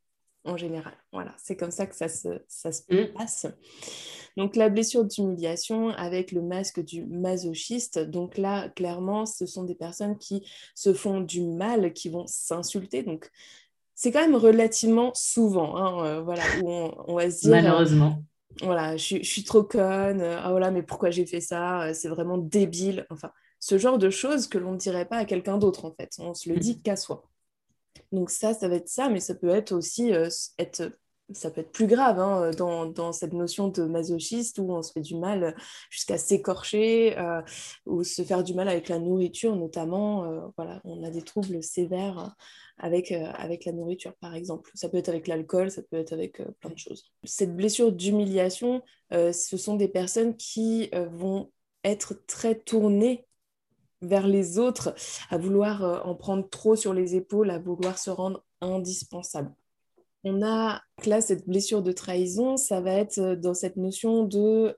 en 0.44 0.56
général. 0.56 0.94
Voilà, 1.12 1.34
c'est 1.42 1.56
comme 1.56 1.70
ça 1.70 1.86
que 1.86 1.94
ça 1.94 2.08
se, 2.08 2.28
ça 2.48 2.72
se 2.72 2.82
mm. 2.90 3.12
passe. 3.12 3.46
Donc 4.36 4.56
la 4.56 4.68
blessure 4.70 5.04
d'humiliation 5.04 5.90
avec 5.90 6.32
le 6.32 6.40
masque 6.40 6.82
du 6.82 7.04
masochiste. 7.04 7.98
Donc 7.98 8.38
là, 8.38 8.70
clairement, 8.70 9.26
ce 9.26 9.44
sont 9.44 9.64
des 9.64 9.74
personnes 9.74 10.16
qui 10.16 10.46
se 10.74 10.94
font 10.94 11.20
du 11.20 11.42
mal, 11.42 11.92
qui 11.92 12.08
vont 12.08 12.26
s'insulter. 12.26 13.02
Donc 13.02 13.30
c'est 13.94 14.10
quand 14.10 14.22
même 14.22 14.34
relativement 14.34 15.12
souvent, 15.14 15.76
hein, 15.76 16.04
euh, 16.06 16.22
voilà, 16.22 16.42
où 16.62 16.70
on, 16.70 17.14
va 17.14 17.30
se 17.30 17.42
dire... 17.42 17.50
Malheureusement 17.50 18.22
voilà, 18.62 18.96
je, 18.96 19.22
suis 19.22 19.44
trop 19.44 19.62
conne, 19.62 20.20
euh, 20.20 20.38
ah 20.40 20.50
voilà, 20.50 20.70
mais 20.70 20.82
pourquoi 20.82 21.10
j'ai 21.10 21.26
fait 21.26 21.40
ça, 21.40 21.88
euh, 21.88 21.94
c'est 21.94 22.08
vraiment 22.08 22.38
débile. 22.38 23.06
Enfin, 23.10 23.30
ce 23.60 23.78
genre 23.78 23.98
de 23.98 24.10
choses 24.10 24.46
que 24.46 24.58
l'on 24.58 24.72
ne 24.72 24.76
dirait 24.76 25.06
pas 25.06 25.18
à 25.18 25.24
quelqu'un 25.24 25.58
d'autre, 25.58 25.84
en 25.84 25.92
fait. 25.92 26.10
On 26.18 26.34
se 26.34 26.48
le 26.48 26.56
dit 26.58 26.80
qu'à 26.80 26.96
soi. 26.96 27.24
Donc 28.12 28.30
ça, 28.30 28.54
ça 28.54 28.68
va 28.68 28.76
être 28.76 28.88
ça, 28.88 29.08
mais 29.08 29.20
ça 29.20 29.34
peut 29.34 29.48
être 29.48 29.72
aussi 29.72 30.12
euh, 30.12 30.28
être 30.58 30.92
ça 31.32 31.50
peut 31.50 31.62
être 31.62 31.72
plus 31.72 31.86
grave 31.86 32.18
hein, 32.18 32.50
dans, 32.50 33.12
cette 33.12 33.32
notion 33.32 33.68
de 33.68 33.84
masochiste 33.84 34.58
où 34.58 34.70
on 34.70 34.82
se 34.82 34.92
fait 34.92 35.00
du 35.00 35.16
mal 35.16 35.56
jusqu'à 35.88 36.18
s'écorcher 36.18 37.16
ou 37.86 38.04
se 38.04 38.20
faire 38.20 38.44
du 38.44 38.52
mal 38.52 38.68
avec 38.68 38.90
la 38.90 38.98
nourriture 38.98 39.56
notamment. 39.56 40.52
voilà, 40.58 40.82
on 40.84 41.02
a 41.02 41.08
des 41.08 41.22
troubles 41.22 41.62
sévères 41.62 42.36
avec, 42.78 43.12
euh, 43.12 43.30
avec 43.34 43.64
la 43.64 43.72
nourriture, 43.72 44.14
par 44.14 44.34
exemple. 44.34 44.70
Ça 44.74 44.88
peut 44.88 44.96
être 44.96 45.08
avec 45.08 45.28
l'alcool, 45.28 45.70
ça 45.70 45.82
peut 45.82 45.96
être 45.96 46.12
avec 46.12 46.40
euh, 46.40 46.46
plein 46.60 46.70
de 46.70 46.78
choses. 46.78 47.10
Cette 47.24 47.54
blessure 47.54 47.92
d'humiliation, 47.92 48.82
euh, 49.12 49.32
ce 49.32 49.56
sont 49.56 49.76
des 49.76 49.88
personnes 49.88 50.36
qui 50.36 50.90
vont 51.10 51.50
être 51.84 52.14
très 52.26 52.58
tournées 52.58 53.26
vers 54.00 54.26
les 54.26 54.58
autres, 54.58 54.94
à 55.30 55.38
vouloir 55.38 56.06
en 56.06 56.14
prendre 56.14 56.48
trop 56.48 56.76
sur 56.76 56.92
les 56.92 57.14
épaules, 57.14 57.50
à 57.50 57.58
vouloir 57.58 57.98
se 57.98 58.10
rendre 58.10 58.44
indispensable. 58.60 59.50
On 60.24 60.42
a 60.42 60.82
là 61.06 61.20
cette 61.20 61.46
blessure 61.46 61.82
de 61.82 61.92
trahison, 61.92 62.56
ça 62.56 62.80
va 62.80 62.92
être 62.92 63.34
dans 63.34 63.54
cette 63.54 63.76
notion 63.76 64.24
de 64.24 64.74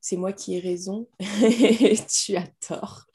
c'est 0.00 0.16
moi 0.16 0.32
qui 0.32 0.56
ai 0.56 0.60
raison 0.60 1.08
et 1.20 1.96
tu 2.08 2.36
as 2.36 2.46
tort. 2.66 3.06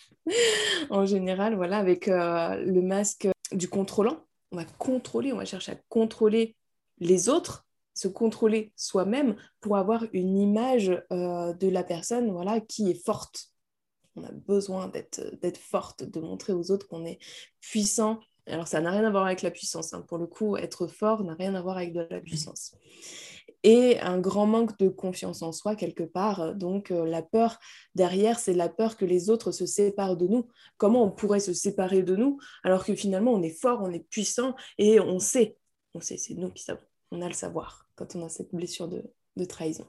en 0.89 1.05
général, 1.05 1.55
voilà, 1.55 1.77
avec 1.77 2.07
le 2.07 2.81
masque 2.81 3.27
du 3.51 3.69
contrôlant. 3.69 4.25
On 4.51 4.57
va 4.57 4.65
contrôler, 4.65 5.33
on 5.33 5.37
va 5.37 5.45
chercher 5.45 5.73
à 5.73 5.77
contrôler 5.89 6.55
les 6.99 7.29
autres, 7.29 7.65
se 7.93 8.07
contrôler 8.07 8.71
soi-même 8.75 9.35
pour 9.59 9.77
avoir 9.77 10.05
une 10.13 10.37
image 10.37 10.89
euh, 11.11 11.53
de 11.53 11.67
la 11.67 11.83
personne 11.83 12.31
voilà, 12.31 12.61
qui 12.61 12.89
est 12.89 13.05
forte. 13.05 13.51
On 14.15 14.23
a 14.23 14.31
besoin 14.31 14.87
d'être 14.87 15.57
forte, 15.57 16.03
de 16.03 16.19
montrer 16.19 16.53
aux 16.53 16.71
autres 16.71 16.87
qu'on 16.87 17.05
est 17.05 17.19
puissant. 17.61 18.19
Alors 18.47 18.67
ça 18.67 18.81
n'a 18.81 18.91
rien 18.91 19.03
à 19.03 19.11
voir 19.11 19.25
avec 19.25 19.41
la 19.41 19.51
puissance. 19.51 19.93
Hein. 19.93 20.03
Pour 20.07 20.17
le 20.17 20.25
coup, 20.25 20.57
être 20.57 20.87
fort 20.87 21.23
n'a 21.23 21.35
rien 21.35 21.53
à 21.53 21.61
voir 21.61 21.77
avec 21.77 21.93
de 21.93 22.07
la 22.09 22.21
puissance 22.21 22.73
et 23.67 23.99
un 23.99 24.17
grand 24.17 24.45
manque 24.45 24.77
de 24.77 24.87
confiance 24.87 25.41
en 25.41 25.51
soi 25.51 25.75
quelque 25.75 26.03
part. 26.03 26.55
Donc 26.55 26.89
euh, 26.89 27.05
la 27.05 27.21
peur 27.21 27.59
derrière, 27.95 28.39
c'est 28.39 28.53
la 28.53 28.69
peur 28.69 28.95
que 28.95 29.03
les 29.03 29.29
autres 29.29 29.51
se 29.51 29.65
séparent 29.65 30.15
de 30.15 30.25
nous. 30.25 30.47
Comment 30.77 31.03
on 31.03 31.11
pourrait 31.11 31.41
se 31.41 31.51
séparer 31.51 32.01
de 32.01 32.15
nous 32.15 32.39
alors 32.63 32.85
que 32.85 32.95
finalement 32.95 33.33
on 33.33 33.41
est 33.41 33.59
fort, 33.59 33.81
on 33.83 33.91
est 33.91 34.07
puissant 34.09 34.55
et 34.77 35.01
on 35.01 35.19
sait, 35.19 35.57
on 35.93 35.99
sait, 35.99 36.15
c'est 36.15 36.35
nous 36.35 36.49
qui 36.49 36.63
savons, 36.63 36.79
on 37.11 37.21
a 37.21 37.27
le 37.27 37.33
savoir 37.33 37.89
quand 37.97 38.15
on 38.15 38.25
a 38.25 38.29
cette 38.29 38.55
blessure 38.55 38.87
de, 38.87 39.03
trahison. 39.49 39.85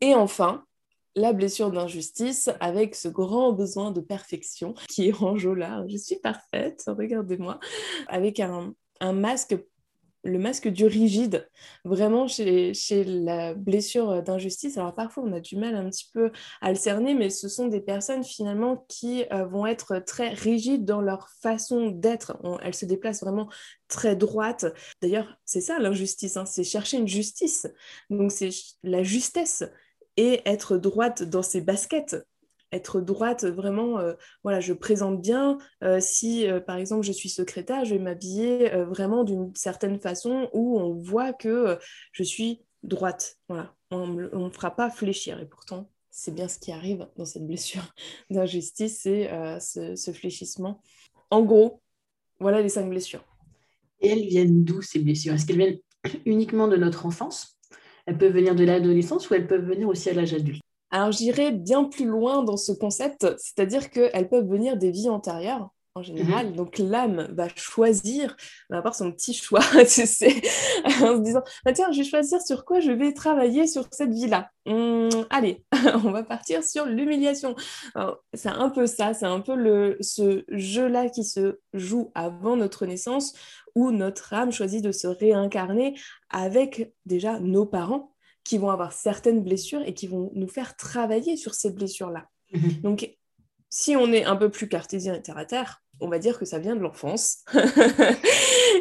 Et 0.00 0.14
enfin, 0.14 0.64
la 1.16 1.32
blessure 1.32 1.72
d'injustice 1.72 2.48
avec 2.60 2.94
ce 2.94 3.08
grand 3.08 3.52
besoin 3.52 3.90
de 3.90 4.00
perfection 4.00 4.74
qui 4.88 5.08
est 5.08 5.20
en 5.20 5.34
là. 5.34 5.84
Je 5.88 5.96
suis 5.96 6.16
parfaite, 6.16 6.84
regardez-moi. 6.86 7.58
Avec 8.06 8.38
un, 8.38 8.72
un 9.00 9.12
masque 9.12 9.56
le 10.24 10.38
masque 10.38 10.68
du 10.68 10.86
rigide, 10.86 11.48
vraiment 11.84 12.26
chez, 12.26 12.72
la 13.04 13.54
blessure 13.54 14.22
d'injustice. 14.22 14.76
Alors 14.76 14.94
parfois, 14.94 15.22
on 15.26 15.32
a 15.32 15.40
du 15.40 15.56
mal 15.56 15.74
un 15.74 15.88
petit 15.88 16.08
peu 16.12 16.30
à 16.60 16.70
le 16.70 16.76
cerner, 16.76 17.14
mais 17.14 17.30
ce 17.30 17.48
sont 17.48 17.68
des 17.68 17.80
personnes 17.80 18.24
finalement 18.24 18.84
qui 18.88 19.24
euh, 19.32 19.44
vont 19.44 19.66
être 19.66 19.98
très 19.98 20.30
rigides 20.30 20.84
dans 20.84 21.00
leur 21.00 21.28
façon 21.40 21.90
d'être. 21.90 22.36
Elles 22.62 22.74
se 22.74 22.84
déplacent 22.84 23.22
vraiment 23.22 23.48
très 23.88 24.16
droites. 24.16 24.66
D'ailleurs, 25.00 25.38
c'est 25.44 25.60
ça 25.60 25.78
l'injustice, 25.78 26.36
hein, 26.36 26.46
c'est 26.46 26.64
chercher 26.64 26.98
une 26.98 27.08
justice. 27.08 27.66
Donc 28.10 28.32
c'est 28.32 28.50
la 28.82 29.02
justesse 29.02 29.64
et 30.16 30.42
être 30.44 30.76
droite 30.76 31.22
dans 31.22 31.42
ses 31.42 31.60
baskets 31.60 32.16
être 32.72 33.00
droite, 33.00 33.44
vraiment, 33.44 33.98
euh, 33.98 34.14
voilà, 34.42 34.60
je 34.60 34.72
présente 34.72 35.20
bien. 35.20 35.58
Euh, 35.82 35.98
si, 36.00 36.46
euh, 36.46 36.60
par 36.60 36.76
exemple, 36.76 37.06
je 37.06 37.12
suis 37.12 37.28
secrétaire, 37.28 37.84
je 37.84 37.94
vais 37.94 38.00
m'habiller 38.00 38.70
vraiment 38.84 39.24
d'une 39.24 39.54
certaine 39.54 39.98
façon 39.98 40.48
où 40.52 40.78
on 40.78 40.94
voit 40.94 41.32
que 41.32 41.78
je 42.12 42.22
suis 42.22 42.62
droite. 42.82 43.36
Voilà, 43.48 43.74
on 43.90 44.06
ne 44.06 44.50
fera 44.50 44.74
pas 44.74 44.90
fléchir. 44.90 45.40
Et 45.40 45.46
pourtant, 45.46 45.90
c'est 46.10 46.34
bien 46.34 46.48
ce 46.48 46.58
qui 46.58 46.72
arrive 46.72 47.08
dans 47.16 47.24
cette 47.24 47.46
blessure 47.46 47.82
d'injustice, 48.30 49.00
c'est 49.02 49.30
ce, 49.60 49.96
ce, 49.96 50.12
fléchissement. 50.12 50.82
En 51.30 51.42
gros, 51.42 51.82
voilà 52.40 52.60
les 52.60 52.68
cinq 52.68 52.88
blessures. 52.88 53.24
Et 54.00 54.08
elles 54.08 54.26
viennent 54.26 54.64
d'où 54.64 54.82
ces 54.82 55.00
blessures? 55.00 55.34
Est-ce 55.34 55.46
qu'elles 55.46 55.56
viennent 55.56 55.80
uniquement 56.26 56.68
de 56.68 56.76
notre 56.76 57.06
enfance? 57.06 57.58
Elles 58.06 58.18
peuvent 58.18 58.32
venir 58.32 58.54
de 58.54 58.64
l'adolescence 58.64 59.28
ou 59.28 59.34
elles 59.34 59.46
peuvent 59.46 59.66
venir 59.66 59.88
aussi 59.88 60.08
à 60.08 60.14
l'âge 60.14 60.32
adulte? 60.32 60.62
Alors 60.90 61.12
j'irai 61.12 61.52
bien 61.52 61.84
plus 61.84 62.06
loin 62.06 62.42
dans 62.42 62.56
ce 62.56 62.72
concept, 62.72 63.26
c'est-à-dire 63.38 63.90
qu'elles 63.90 64.28
peuvent 64.28 64.48
venir 64.48 64.76
des 64.76 64.90
vies 64.90 65.10
antérieures 65.10 65.70
en 65.94 66.02
général. 66.02 66.48
Mhm. 66.48 66.56
Donc 66.56 66.78
l'âme 66.78 67.28
va 67.32 67.48
choisir, 67.54 68.36
va 68.70 68.78
avoir 68.78 68.94
son 68.94 69.12
petit 69.12 69.34
choix, 69.34 69.60
tu 69.80 70.06
sais, 70.06 70.40
en 71.02 71.16
se 71.16 71.22
disant 71.22 71.42
bah, 71.64 71.72
tiens, 71.72 71.90
je 71.92 71.98
vais 71.98 72.04
choisir 72.04 72.40
sur 72.40 72.64
quoi 72.64 72.80
je 72.80 72.92
vais 72.92 73.12
travailler 73.12 73.66
sur 73.66 73.86
cette 73.90 74.12
vie-là. 74.12 74.50
Hum, 74.66 75.08
allez, 75.30 75.64
on 76.04 76.10
va 76.10 76.22
partir 76.22 76.62
sur 76.62 76.86
l'humiliation. 76.86 77.54
C'est 78.34 78.48
un 78.48 78.70
peu 78.70 78.86
ça, 78.86 79.12
c'est 79.12 79.26
un 79.26 79.40
peu 79.40 79.54
le, 79.54 79.96
ce 80.00 80.44
jeu-là 80.48 81.08
qui 81.10 81.24
se 81.24 81.58
joue 81.74 82.10
avant 82.14 82.56
notre 82.56 82.86
naissance 82.86 83.34
où 83.74 83.90
notre 83.90 84.32
âme 84.32 84.52
choisit 84.52 84.82
de 84.82 84.92
se 84.92 85.06
réincarner 85.06 85.94
avec 86.30 86.92
déjà 87.06 87.38
nos 87.40 87.66
parents 87.66 88.12
qui 88.48 88.56
vont 88.56 88.70
avoir 88.70 88.94
certaines 88.94 89.42
blessures 89.42 89.82
et 89.82 89.92
qui 89.92 90.06
vont 90.06 90.30
nous 90.34 90.48
faire 90.48 90.74
travailler 90.74 91.36
sur 91.36 91.52
ces 91.52 91.70
blessures-là. 91.70 92.28
Mhm. 92.54 92.80
Donc, 92.82 93.14
si 93.68 93.94
on 93.94 94.10
est 94.10 94.24
un 94.24 94.36
peu 94.36 94.50
plus 94.50 94.70
cartésien 94.70 95.12
et 95.12 95.20
terre 95.20 95.36
à 95.36 95.44
terre, 95.44 95.82
on 96.00 96.08
va 96.08 96.18
dire 96.18 96.38
que 96.38 96.46
ça 96.46 96.58
vient 96.58 96.74
de 96.74 96.80
l'enfance 96.80 97.44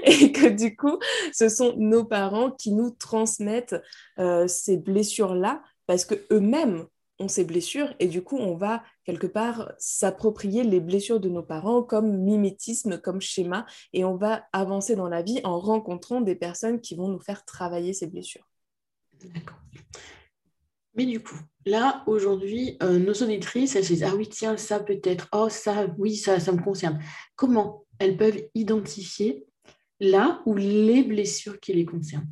et 0.05 0.31
que 0.31 0.47
du 0.47 0.77
coup, 0.77 0.99
ce 1.33 1.49
sont 1.49 1.73
nos 1.75 2.05
parents 2.05 2.49
qui 2.49 2.71
nous 2.71 2.91
transmettent 2.91 3.75
euh, 4.19 4.47
ces 4.47 4.77
blessures-là 4.77 5.61
parce 5.85 6.05
que 6.05 6.15
eux-mêmes 6.31 6.85
ont 7.19 7.27
ces 7.27 7.43
blessures 7.43 7.93
et 7.99 8.07
du 8.07 8.21
coup, 8.21 8.37
on 8.37 8.55
va 8.55 8.83
quelque 9.03 9.27
part 9.27 9.73
s'approprier 9.79 10.63
les 10.63 10.79
blessures 10.79 11.19
de 11.19 11.27
nos 11.27 11.43
parents 11.43 11.83
comme 11.83 12.19
mimétisme, 12.19 12.99
comme 12.99 13.19
schéma 13.19 13.65
et 13.91 14.05
on 14.05 14.15
va 14.15 14.45
avancer 14.53 14.95
dans 14.95 15.09
la 15.09 15.23
vie 15.23 15.41
en 15.43 15.59
rencontrant 15.59 16.21
des 16.21 16.35
personnes 16.35 16.79
qui 16.79 16.95
vont 16.95 17.09
nous 17.09 17.19
faire 17.19 17.43
travailler 17.43 17.91
ces 17.91 18.07
blessures. 18.07 18.47
D'accord. 19.25 19.57
Mais 20.97 21.05
du 21.05 21.21
coup, 21.21 21.37
là, 21.65 22.03
aujourd'hui, 22.07 22.75
euh, 22.81 22.97
nos 22.97 23.13
auditrices, 23.13 23.75
elles 23.75 23.83
se 23.83 23.93
disent 23.93 24.03
Ah 24.03 24.15
oui, 24.15 24.27
tiens, 24.27 24.57
ça 24.57 24.79
peut-être, 24.79 25.29
oh, 25.31 25.47
ça, 25.47 25.87
oui, 25.99 26.15
ça, 26.15 26.39
ça 26.39 26.51
me 26.51 26.61
concerne. 26.61 26.99
Comment 27.35 27.85
elles 27.99 28.17
peuvent 28.17 28.41
identifier 28.55 29.45
là 29.99 30.41
ou 30.45 30.55
les 30.55 31.03
blessures 31.03 31.59
qui 31.59 31.73
les 31.73 31.85
concernent? 31.85 32.27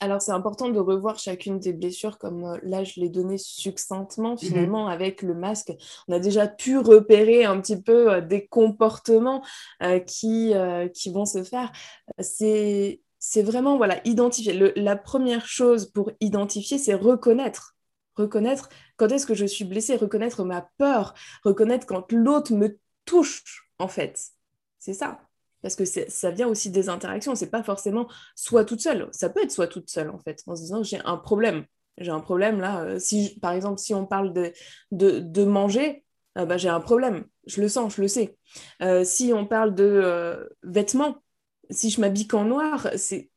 Alors, 0.00 0.20
c'est 0.20 0.32
important 0.32 0.68
de 0.68 0.80
revoir 0.80 1.20
chacune 1.20 1.60
des 1.60 1.72
blessures, 1.72 2.18
comme 2.18 2.44
euh, 2.44 2.58
là, 2.64 2.82
je 2.82 3.00
l'ai 3.00 3.08
donné 3.08 3.38
succinctement, 3.38 4.32
mhm. 4.32 4.38
finalement, 4.38 4.88
avec 4.88 5.22
le 5.22 5.34
masque. 5.34 5.72
On 6.08 6.14
a 6.14 6.18
déjà 6.18 6.48
pu 6.48 6.78
repérer 6.78 7.44
un 7.44 7.60
petit 7.60 7.80
peu 7.80 8.12
euh, 8.12 8.20
des 8.20 8.48
comportements 8.48 9.44
qui, 10.06 10.52
qui 10.94 11.12
vont 11.12 11.26
se 11.26 11.44
faire. 11.44 11.70
C'est 12.18 13.00
c'est 13.28 13.42
vraiment 13.42 13.76
voilà 13.76 14.00
identifier. 14.04 14.72
la 14.76 14.94
première 14.94 15.48
chose 15.48 15.90
pour 15.90 16.12
identifier, 16.20 16.78
c'est 16.78 16.94
reconnaître. 16.94 17.74
Reconnaître 18.14 18.68
quand 18.96 19.08
est-ce 19.08 19.26
que 19.26 19.34
je 19.34 19.44
suis 19.44 19.64
blessée, 19.64 19.96
reconnaître 19.96 20.44
ma 20.44 20.68
peur, 20.78 21.12
reconnaître 21.42 21.86
quand 21.86 22.12
l'autre 22.12 22.54
me 22.54 22.78
touche, 23.04 23.68
en 23.80 23.88
fait. 23.88 24.20
C'est 24.78 24.94
ça. 24.94 25.18
Parce 25.60 25.74
que 25.74 25.84
ça 25.84 26.30
vient 26.30 26.46
aussi 26.46 26.70
des 26.70 26.88
interactions. 26.88 27.34
C'est 27.34 27.50
pas 27.50 27.64
forcément 27.64 28.06
soit 28.36 28.64
toute 28.64 28.80
seule. 28.80 29.08
Ça 29.10 29.28
peut 29.28 29.42
être 29.42 29.50
soit 29.50 29.66
toute 29.66 29.90
seule, 29.90 30.10
en 30.10 30.20
fait, 30.20 30.44
en 30.46 30.54
se 30.54 30.62
disant 30.62 30.84
j'ai 30.84 31.00
un 31.04 31.16
problème. 31.16 31.64
J'ai 31.98 32.12
un 32.12 32.20
problème 32.20 32.60
là. 32.60 33.00
si, 33.00 33.40
par 33.40 33.52
exemple, 33.54 33.80
si 33.80 33.92
on 33.92 34.06
parle 34.06 34.34
de, 34.34 34.52
de, 34.92 35.44
manger, 35.44 36.04
bah, 36.36 36.56
j'ai 36.58 36.68
un 36.68 36.80
problème. 36.80 37.24
Je 37.48 37.60
le 37.60 37.68
sens, 37.68 37.96
je 37.96 38.02
le 38.02 38.08
sais. 38.08 38.38
si 39.04 39.32
on 39.34 39.46
parle 39.46 39.74
de 39.74 40.48
vêtements, 40.62 41.16
si 41.70 41.90
je 41.90 42.00
m'habille 42.00 42.26
qu'en 42.26 42.44
noir, 42.44 42.88
c'est 42.96 43.30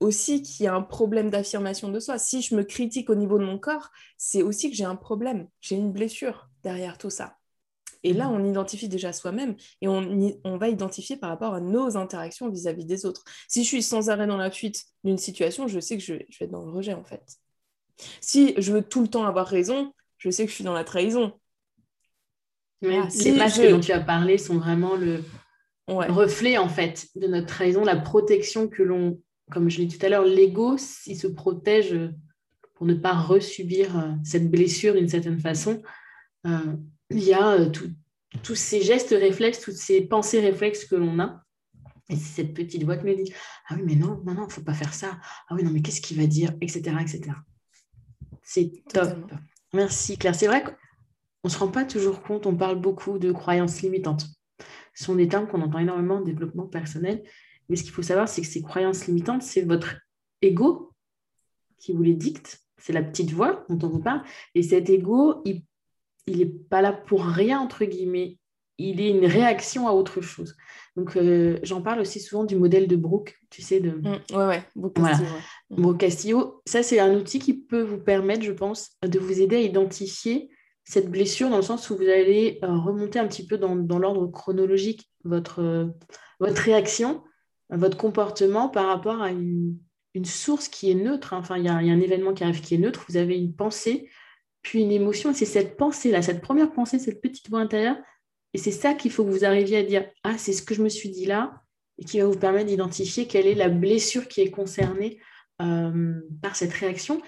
aussi 0.00 0.42
qu'il 0.42 0.64
y 0.64 0.68
a 0.68 0.74
un 0.74 0.82
problème 0.82 1.30
d'affirmation 1.30 1.88
de 1.88 2.00
soi. 2.00 2.18
Si 2.18 2.42
je 2.42 2.54
me 2.54 2.62
critique 2.62 3.10
au 3.10 3.14
niveau 3.14 3.38
de 3.38 3.44
mon 3.44 3.58
corps, 3.58 3.90
c'est 4.16 4.42
aussi 4.42 4.70
que 4.70 4.76
j'ai 4.76 4.84
un 4.84 4.96
problème, 4.96 5.48
j'ai 5.60 5.76
une 5.76 5.92
blessure 5.92 6.48
derrière 6.62 6.98
tout 6.98 7.10
ça. 7.10 7.36
Et 8.04 8.12
là, 8.12 8.28
on 8.28 8.44
identifie 8.44 8.88
déjà 8.88 9.12
soi-même 9.12 9.56
et 9.80 9.88
on, 9.88 10.32
on, 10.44 10.56
va 10.56 10.68
identifier 10.68 11.16
par 11.16 11.30
rapport 11.30 11.54
à 11.54 11.60
nos 11.60 11.96
interactions 11.96 12.48
vis-à-vis 12.48 12.84
des 12.84 13.06
autres. 13.06 13.24
Si 13.48 13.64
je 13.64 13.68
suis 13.68 13.82
sans 13.82 14.08
arrêt 14.08 14.28
dans 14.28 14.36
la 14.36 14.52
fuite 14.52 14.84
d'une 15.02 15.18
situation, 15.18 15.66
je 15.66 15.80
sais 15.80 15.96
que 15.96 16.02
je, 16.02 16.14
vais 16.14 16.26
être 16.40 16.50
dans 16.50 16.64
le 16.64 16.70
rejet 16.70 16.94
en 16.94 17.02
fait. 17.02 17.38
Si 18.20 18.54
je 18.56 18.72
veux 18.72 18.82
tout 18.82 19.02
le 19.02 19.08
temps 19.08 19.24
avoir 19.24 19.48
raison, 19.48 19.92
je 20.18 20.30
sais 20.30 20.44
que 20.44 20.50
je 20.50 20.54
suis 20.54 20.64
dans 20.64 20.74
la 20.74 20.84
trahison. 20.84 21.32
les 22.82 23.32
masques 23.32 23.68
dont 23.68 23.80
tu 23.80 23.90
as 23.90 24.00
parlé 24.00 24.38
sont 24.38 24.58
vraiment 24.58 24.94
le 24.94 25.24
reflet 25.88 26.58
en 26.58 26.68
fait 26.68 27.08
de 27.16 27.26
notre 27.26 27.46
trahison, 27.46 27.84
la 27.84 27.96
protection 27.96 28.68
que 28.68 28.82
l'on 28.82 29.18
comme 29.50 29.70
je 29.70 29.78
l'ai 29.78 29.86
dit 29.86 29.98
tout 29.98 30.06
à 30.06 30.08
l'heure, 30.08 30.24
l'ego, 30.24 30.76
il 31.06 31.16
se 31.16 31.26
protège 31.26 31.98
pour 32.74 32.86
ne 32.86 32.94
pas 32.94 33.14
resubir 33.14 33.98
euh, 33.98 34.12
cette 34.24 34.50
blessure 34.50 34.94
d'une 34.94 35.08
certaine 35.08 35.40
façon. 35.40 35.82
Euh, 36.46 36.76
il 37.10 37.24
y 37.24 37.32
a 37.32 37.52
euh, 37.52 37.70
tous 38.42 38.54
ces 38.54 38.82
gestes 38.82 39.10
réflexes, 39.18 39.60
toutes 39.60 39.74
ces 39.74 40.02
pensées 40.02 40.40
réflexes 40.40 40.84
que 40.84 40.94
l'on 40.94 41.18
a. 41.18 41.42
Et 42.10 42.16
c'est 42.16 42.42
cette 42.42 42.54
petite 42.54 42.84
voix 42.84 42.96
qui 42.96 43.04
me 43.04 43.14
dit 43.14 43.32
Ah 43.68 43.74
oui, 43.76 43.82
mais 43.84 43.94
non, 43.94 44.22
non, 44.24 44.34
non, 44.34 44.44
il 44.44 44.48
ne 44.48 44.52
faut 44.52 44.62
pas 44.62 44.74
faire 44.74 44.94
ça. 44.94 45.18
Ah 45.48 45.54
oui, 45.54 45.62
non, 45.62 45.70
mais 45.70 45.82
qu'est-ce 45.82 46.00
qu'il 46.00 46.18
va 46.18 46.26
dire 46.26 46.52
Etc. 46.60 46.80
etc. 47.00 47.22
C'est 48.42 48.72
top. 48.88 49.32
Merci 49.74 50.16
Claire. 50.16 50.34
C'est 50.34 50.46
vrai 50.46 50.62
qu'on 50.62 50.72
ne 51.44 51.50
se 51.50 51.58
rend 51.58 51.68
pas 51.68 51.84
toujours 51.84 52.22
compte, 52.22 52.46
on 52.46 52.56
parle 52.56 52.80
beaucoup 52.80 53.18
de 53.18 53.32
croyances 53.32 53.82
limitantes. 53.82 54.26
Ce 54.98 55.04
sont 55.04 55.14
des 55.14 55.28
termes 55.28 55.46
qu'on 55.46 55.62
entend 55.62 55.78
énormément 55.78 56.16
en 56.16 56.22
développement 56.22 56.66
personnel. 56.66 57.22
Mais 57.68 57.76
ce 57.76 57.84
qu'il 57.84 57.92
faut 57.92 58.02
savoir, 58.02 58.28
c'est 58.28 58.40
que 58.40 58.48
ces 58.48 58.62
croyances 58.62 59.06
limitantes, 59.06 59.42
c'est 59.42 59.62
votre 59.62 59.94
ego 60.42 60.92
qui 61.78 61.92
vous 61.92 62.02
les 62.02 62.14
dicte. 62.14 62.62
C'est 62.78 62.92
la 62.92 63.04
petite 63.04 63.30
voix 63.30 63.64
dont 63.68 63.78
on 63.86 63.90
vous 63.90 64.00
parle. 64.00 64.22
Et 64.56 64.64
cet 64.64 64.90
ego, 64.90 65.44
il 65.44 65.62
n'est 66.26 66.46
pas 66.46 66.82
là 66.82 66.92
pour 66.92 67.24
rien, 67.24 67.60
entre 67.60 67.84
guillemets. 67.84 68.38
Il 68.78 69.00
est 69.00 69.10
une 69.10 69.24
réaction 69.24 69.86
à 69.86 69.92
autre 69.92 70.20
chose. 70.20 70.56
Donc, 70.96 71.16
euh, 71.16 71.60
j'en 71.62 71.80
parle 71.80 72.00
aussi 72.00 72.18
souvent 72.18 72.42
du 72.42 72.56
modèle 72.56 72.88
de 72.88 72.96
Brooke, 72.96 73.38
tu 73.50 73.62
sais, 73.62 73.78
de... 73.78 73.90
Mmh, 73.90 74.36
ouais, 74.36 74.46
ouais, 74.46 74.64
Brooke 74.74 74.96
Castillo. 74.96 75.28
Mmh. 75.70 75.80
Brooke 75.80 76.00
Castillo, 76.00 76.62
ça, 76.66 76.82
c'est 76.82 76.98
un 76.98 77.14
outil 77.14 77.38
qui 77.38 77.54
peut 77.54 77.82
vous 77.82 77.98
permettre, 77.98 78.42
je 78.42 78.50
pense, 78.50 78.96
de 79.06 79.20
vous 79.20 79.40
aider 79.40 79.54
à 79.54 79.60
identifier 79.60 80.50
cette 80.88 81.10
blessure 81.10 81.50
dans 81.50 81.58
le 81.58 81.62
sens 81.62 81.90
où 81.90 81.96
vous 81.96 82.08
allez 82.08 82.58
euh, 82.64 82.78
remonter 82.78 83.18
un 83.18 83.26
petit 83.28 83.46
peu 83.46 83.58
dans, 83.58 83.74
l'ordre 83.98 84.26
chronologique 84.26 85.10
votre, 85.24 85.60
euh, 85.60 85.86
votre 86.40 86.62
réaction 86.62 87.22
votre 87.70 87.96
comportement 87.96 88.68
par 88.68 88.86
rapport 88.86 89.20
à 89.20 89.30
une, 89.30 89.78
source 90.24 90.68
qui 90.68 90.90
est 90.90 90.96
neutre. 90.96 91.32
Enfin, 91.32 91.58
il 91.58 91.64
y, 91.64 91.68
a 91.68 91.74
un 91.74 92.00
événement 92.00 92.34
qui 92.34 92.42
arrive 92.42 92.60
qui 92.60 92.74
est 92.74 92.78
neutre. 92.78 93.04
Vous 93.08 93.16
avez 93.16 93.36
une 93.36 93.54
pensée, 93.54 94.10
puis 94.62 94.82
une 94.82 94.90
émotion. 94.90 95.32
C'est 95.32 95.44
cette 95.44 95.76
pensée-là, 95.76 96.22
cette 96.22 96.40
première 96.40 96.72
pensée, 96.72 96.98
cette 96.98 97.20
petite 97.20 97.48
voix 97.48 97.60
intérieure. 97.60 97.96
Et 98.52 98.58
c'est 98.58 98.72
ça 98.72 98.94
qu'il 98.94 99.12
faut 99.12 99.24
que 99.24 99.30
vous 99.30 99.44
arriviez 99.44 99.76
à 99.76 99.82
dire 99.84 100.08
Ah, 100.24 100.36
c'est 100.36 100.52
ce 100.52 100.62
que 100.62 100.74
je 100.74 100.82
me 100.82 100.88
suis 100.88 101.10
dit 101.10 101.26
là, 101.26 101.62
et 101.98 102.04
qui 102.04 102.18
va 102.18 102.26
vous 102.26 102.38
permettre 102.38 102.66
d'identifier 102.66 103.28
quelle 103.28 103.46
est 103.46 103.54
la 103.54 103.68
blessure 103.68 104.26
qui 104.26 104.40
est 104.40 104.50
concernée 104.50 105.20
euh, 105.62 106.14
par 106.42 106.56
cette 106.56 106.72
réaction. 106.72 107.22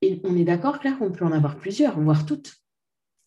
Et 0.00 0.20
on 0.24 0.36
est 0.38 0.44
d'accord, 0.44 0.78
Claire, 0.78 0.98
qu'on 0.98 1.12
peut 1.12 1.24
en 1.24 1.32
avoir 1.32 1.58
plusieurs, 1.58 2.00
voire 2.00 2.24
toutes. 2.24 2.54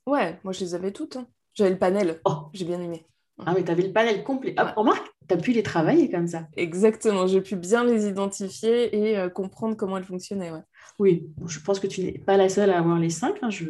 Ouais, 0.09 0.39
moi 0.43 0.53
je 0.53 0.61
les 0.61 0.73
avais 0.73 0.91
toutes. 0.91 1.17
Hein. 1.17 1.27
J'avais 1.53 1.69
le 1.69 1.77
panel. 1.77 2.19
Oh. 2.25 2.49
J'ai 2.53 2.65
bien 2.65 2.81
aimé. 2.81 3.05
Ah 3.45 3.53
oui, 3.55 3.63
tu 3.63 3.71
avais 3.71 3.84
le 3.84 3.93
panel 3.93 4.23
complet. 4.23 4.53
Ah, 4.57 4.73
remarque, 4.75 5.07
tu 5.27 5.36
as 5.36 5.38
pu 5.38 5.51
les 5.51 5.63
travailler 5.63 6.10
comme 6.10 6.27
ça. 6.27 6.47
Exactement, 6.57 7.27
j'ai 7.27 7.41
pu 7.41 7.55
bien 7.55 7.86
les 7.86 8.07
identifier 8.07 8.95
et 8.95 9.17
euh, 9.17 9.29
comprendre 9.29 9.77
comment 9.77 9.97
elles 9.97 10.03
fonctionnaient. 10.03 10.51
Oui, 10.97 11.29
je 11.45 11.60
pense 11.60 11.79
que 11.79 11.88
tu 11.88 12.01
n'es 12.01 12.17
pas 12.17 12.38
la 12.38 12.49
seule 12.49 12.71
à 12.71 12.79
avoir 12.79 12.97
les 12.97 13.12
cinq. 13.12 13.38
Hein. 13.43 13.51
Je, 13.51 13.65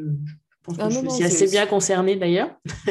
pense 0.64 0.78
que 0.78 0.82
ah 0.82 0.90
je 0.90 1.10
suis 1.10 1.24
assez 1.24 1.48
bien 1.48 1.68
concernée 1.68 2.16
d'ailleurs. 2.16 2.56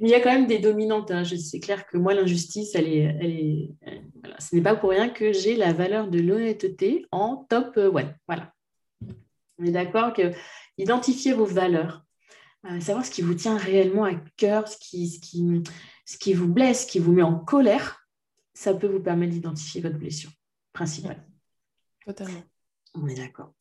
Mais 0.00 0.08
il 0.08 0.10
y 0.10 0.14
a 0.14 0.20
quand 0.20 0.32
même 0.32 0.48
des 0.48 0.58
dominantes. 0.58 1.12
Hein. 1.12 1.22
C'est 1.24 1.60
clair 1.60 1.86
que 1.86 1.96
moi, 1.96 2.14
l'injustice, 2.14 2.74
elle 2.74 2.88
est, 2.88 3.16
elle 3.20 3.30
est, 3.30 3.70
ce 4.38 4.56
n'est 4.56 4.62
pas 4.62 4.74
pour 4.74 4.90
rien 4.90 5.08
que 5.08 5.32
j'ai 5.32 5.56
la 5.56 5.72
valeur 5.72 6.08
de 6.08 6.18
l'honnêteté 6.18 7.06
en 7.12 7.46
top 7.48 7.76
one. 7.76 7.96
Euh, 7.96 8.04
voilà. 8.26 8.52
On 9.58 9.64
est 9.64 9.70
d'accord 9.70 10.12
que 10.12 10.32
identifier 10.78 11.32
vos 11.32 11.46
valeurs, 11.46 12.05
savoir 12.80 13.04
ce 13.04 13.10
qui 13.10 13.22
vous 13.22 13.34
tient 13.34 13.56
réellement 13.56 14.04
à 14.04 14.14
cœur, 14.36 14.68
ce 14.68 14.76
qui, 14.78 15.08
ce, 15.08 15.20
qui, 15.20 15.62
ce 16.04 16.18
qui 16.18 16.34
vous 16.34 16.48
blesse, 16.48 16.82
ce 16.82 16.86
qui 16.86 16.98
vous 16.98 17.12
met 17.12 17.22
en 17.22 17.38
colère, 17.38 18.06
ça 18.54 18.74
peut 18.74 18.86
vous 18.86 19.00
permettre 19.00 19.32
d'identifier 19.32 19.80
votre 19.80 19.98
blessure 19.98 20.30
principale. 20.72 21.24
Totalement. 22.04 22.42
On 22.94 23.06
est 23.06 23.14
d'accord. 23.14 23.52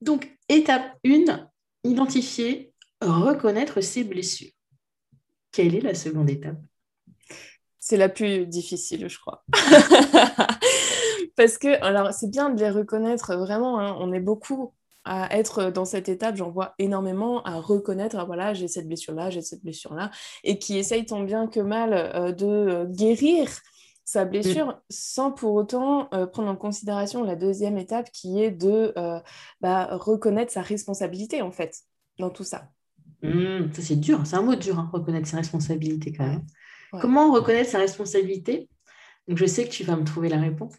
Donc, 0.00 0.30
étape 0.48 0.98
1, 1.04 1.50
identifier, 1.84 2.72
reconnaître 3.00 3.80
ses 3.80 4.04
blessures. 4.04 4.52
Quelle 5.50 5.74
est 5.74 5.80
la 5.80 5.94
seconde 5.94 6.30
étape? 6.30 6.58
C'est 7.78 7.96
la 7.96 8.08
plus 8.08 8.46
difficile, 8.46 9.08
je 9.08 9.18
crois. 9.18 9.44
Parce 11.36 11.58
que, 11.58 11.82
alors, 11.82 12.12
c'est 12.12 12.30
bien 12.30 12.50
de 12.50 12.60
les 12.60 12.70
reconnaître 12.70 13.34
vraiment. 13.36 13.80
Hein. 13.80 13.96
on 13.98 14.12
est 14.12 14.20
beaucoup 14.20 14.74
à 15.08 15.34
être 15.34 15.70
dans 15.70 15.86
cette 15.86 16.10
étape, 16.10 16.36
j'en 16.36 16.50
vois 16.50 16.74
énormément, 16.78 17.42
à 17.44 17.58
reconnaître, 17.60 18.16
ah, 18.18 18.26
voilà, 18.26 18.52
j'ai 18.52 18.68
cette 18.68 18.86
blessure-là, 18.86 19.30
j'ai 19.30 19.40
cette 19.40 19.62
blessure-là, 19.62 20.10
et 20.44 20.58
qui 20.58 20.76
essaye 20.76 21.06
tant 21.06 21.22
bien 21.22 21.46
que 21.46 21.60
mal 21.60 21.94
euh, 21.94 22.30
de 22.30 22.46
euh, 22.46 22.84
guérir 22.84 23.48
sa 24.04 24.26
blessure 24.26 24.78
sans 24.90 25.32
pour 25.32 25.54
autant 25.54 26.08
euh, 26.12 26.26
prendre 26.26 26.50
en 26.50 26.56
considération 26.56 27.24
la 27.24 27.36
deuxième 27.36 27.78
étape 27.78 28.10
qui 28.12 28.42
est 28.42 28.50
de 28.50 28.92
bah, 29.60 29.88
reconnaître 29.92 30.52
sa 30.52 30.62
responsabilité, 30.62 31.40
en 31.40 31.52
fait, 31.52 31.78
dans 32.18 32.30
tout 32.30 32.44
ça. 32.44 32.68
Mm, 33.22 33.72
ça, 33.72 33.82
c'est 33.82 33.96
dur, 33.96 34.26
c'est 34.26 34.36
un 34.36 34.42
mot 34.42 34.56
dur, 34.56 34.78
hein, 34.78 34.90
reconnaître 34.92 35.26
sa 35.26 35.38
responsabilité 35.38 36.12
quand 36.12 36.26
même. 36.26 36.44
Comment 37.00 37.32
reconnaître 37.32 37.70
sa 37.70 37.78
responsabilité? 37.78 38.68
Donc, 39.26 39.38
je 39.38 39.46
sais 39.46 39.64
que 39.64 39.70
tu 39.70 39.84
vas 39.84 39.96
me 39.96 40.04
trouver 40.04 40.28
la 40.28 40.38
réponse 40.38 40.74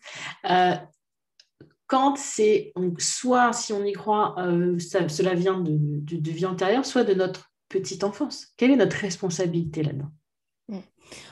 quand 1.89 2.17
c'est 2.17 2.71
soit, 2.99 3.51
si 3.51 3.73
on 3.73 3.83
y 3.83 3.93
croit, 3.93 4.35
euh, 4.37 4.77
cela 4.77 5.33
vient 5.33 5.59
de, 5.59 5.75
de, 5.75 6.31
vie 6.31 6.45
antérieure, 6.45 6.85
soit 6.85 7.03
de 7.03 7.15
notre 7.15 7.51
petite 7.67 8.03
enfance. 8.03 8.49
Quelle 8.57 8.69
est 8.69 8.75
notre 8.75 8.95
responsabilité 8.95 9.81
là-dedans? 9.81 10.11
Mm. 10.67 10.77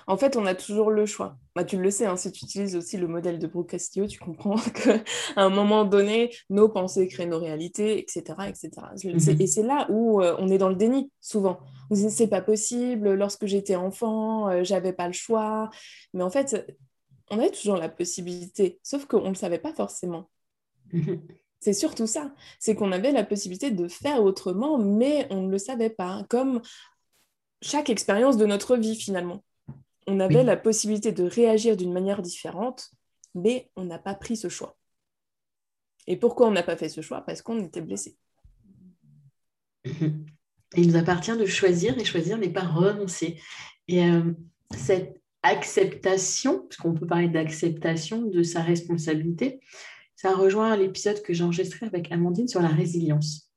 en 0.07 0.17
fait, 0.17 0.35
on 0.35 0.47
a 0.47 0.55
toujours 0.55 0.89
le 0.89 1.05
choix. 1.05 1.37
Bah, 1.55 1.63
tu 1.63 1.77
le 1.77 1.91
sais, 1.91 2.07
hein, 2.07 2.17
si 2.17 2.31
tu 2.31 2.43
utilises 2.45 2.75
aussi 2.75 2.97
le 2.97 3.07
modèle 3.07 3.37
de 3.37 3.45
Brooke 3.45 3.69
Castillo, 3.69 4.07
tu 4.07 4.17
comprends 4.17 4.55
qu'à 4.73 5.03
un 5.35 5.49
moment 5.49 5.85
donné, 5.85 6.33
nos 6.49 6.69
pensées 6.69 7.07
créent 7.07 7.27
nos 7.27 7.39
réalités, 7.39 7.99
etc. 7.99 8.23
etc. 8.47 8.71
Mm-hmm. 8.95 9.39
Et 9.39 9.45
c'est 9.45 9.61
là 9.61 9.85
où 9.91 10.23
euh, 10.23 10.35
on 10.39 10.47
est 10.49 10.57
dans 10.57 10.69
le 10.69 10.75
déni, 10.75 11.11
souvent. 11.21 11.59
On 11.91 11.95
se 11.95 12.01
dit, 12.01 12.09
c'est 12.09 12.29
pas 12.29 12.41
possible, 12.41 13.13
lorsque 13.13 13.45
j'étais 13.45 13.75
enfant, 13.75 14.49
euh, 14.49 14.63
j'avais 14.63 14.93
pas 14.93 15.05
le 15.05 15.13
choix. 15.13 15.69
Mais 16.15 16.23
en 16.23 16.31
fait, 16.31 16.65
on 17.29 17.37
avait 17.37 17.51
toujours 17.51 17.77
la 17.77 17.89
possibilité, 17.89 18.79
sauf 18.81 19.05
qu'on 19.05 19.21
ne 19.21 19.29
le 19.29 19.35
savait 19.35 19.59
pas 19.59 19.73
forcément. 19.73 20.31
C'est 21.60 21.73
surtout 21.73 22.06
ça, 22.06 22.34
c'est 22.60 22.76
qu'on 22.76 22.91
avait 22.91 23.12
la 23.12 23.23
possibilité 23.23 23.71
de 23.71 23.88
faire 23.88 24.21
autrement, 24.21 24.78
mais 24.78 25.28
on 25.32 25.41
ne 25.41 25.52
le 25.52 25.58
savait 25.58 25.89
pas, 25.89 26.23
comme 26.30 26.62
chaque 27.63 27.89
expérience 27.89 28.38
de 28.38 28.45
notre 28.45 28.78
vie 28.78 28.95
finalement. 28.95 29.43
On 30.06 30.19
avait 30.19 30.43
la 30.43 30.56
possibilité 30.56 31.12
de 31.12 31.23
réagir 31.23 31.76
d'une 31.76 31.91
manière 31.91 32.21
différente, 32.21 32.91
mais 33.34 33.71
on 33.76 33.86
n'a 33.86 33.97
pas 33.97 34.13
pris 34.13 34.38
ce 34.38 34.50
choix. 34.50 34.78
Et 36.06 36.15
pourquoi 36.15 36.47
on 36.47 36.52
n'a 36.52 36.63
pas 36.63 36.78
fait 36.78 36.89
ce 36.89 37.02
choix? 37.02 37.21
Parce 37.21 37.41
qu'on 37.41 37.60
était 37.60 37.82
blessé. 37.82 38.15
Il 40.76 40.88
nous 40.88 40.95
appartient 40.95 41.36
de 41.36 41.45
choisir, 41.45 41.97
et 41.97 42.06
choisir 42.06 42.38
n'est 42.38 42.54
pas 42.54 42.65
renoncer. 42.65 43.41
Et 43.88 44.06
euh, 44.06 44.32
cette 44.76 45.21
acceptation, 45.43 46.60
parce 46.60 46.78
qu'on 46.78 46.93
peut 46.93 47.08
parler 47.08 47.30
d'acceptation 47.30 48.21
de 48.21 48.43
sa 48.43 48.62
responsabilité, 48.62 49.60
ça 50.17 50.34
rejoint 50.34 50.75
l'épisode 50.75 51.21
que 51.21 51.32
j'ai 51.32 51.43
enregistré 51.43 51.86
avec 51.86 52.12
Amandine 52.12 52.47
sur 52.47 52.62
la 52.62 52.69
résilience. 52.69 53.53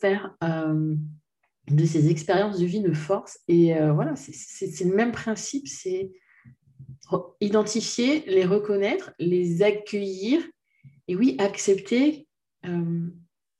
Faire 0.00 0.34
euh, 0.42 0.94
de 1.68 1.84
ces 1.84 2.08
expériences 2.08 2.58
de 2.58 2.64
vie 2.64 2.80
de 2.80 2.94
force. 2.94 3.38
Et 3.48 3.76
euh, 3.76 3.92
voilà, 3.92 4.16
c'est 4.16 4.84
le 4.84 4.94
même 4.94 5.12
principe, 5.12 5.68
c'est 5.68 6.10
identifier, 7.40 8.24
les 8.26 8.46
reconnaître, 8.46 9.12
les 9.18 9.62
accueillir 9.62 10.42
et 11.06 11.14
oui, 11.14 11.36
accepter 11.38 12.26
euh, 12.64 13.06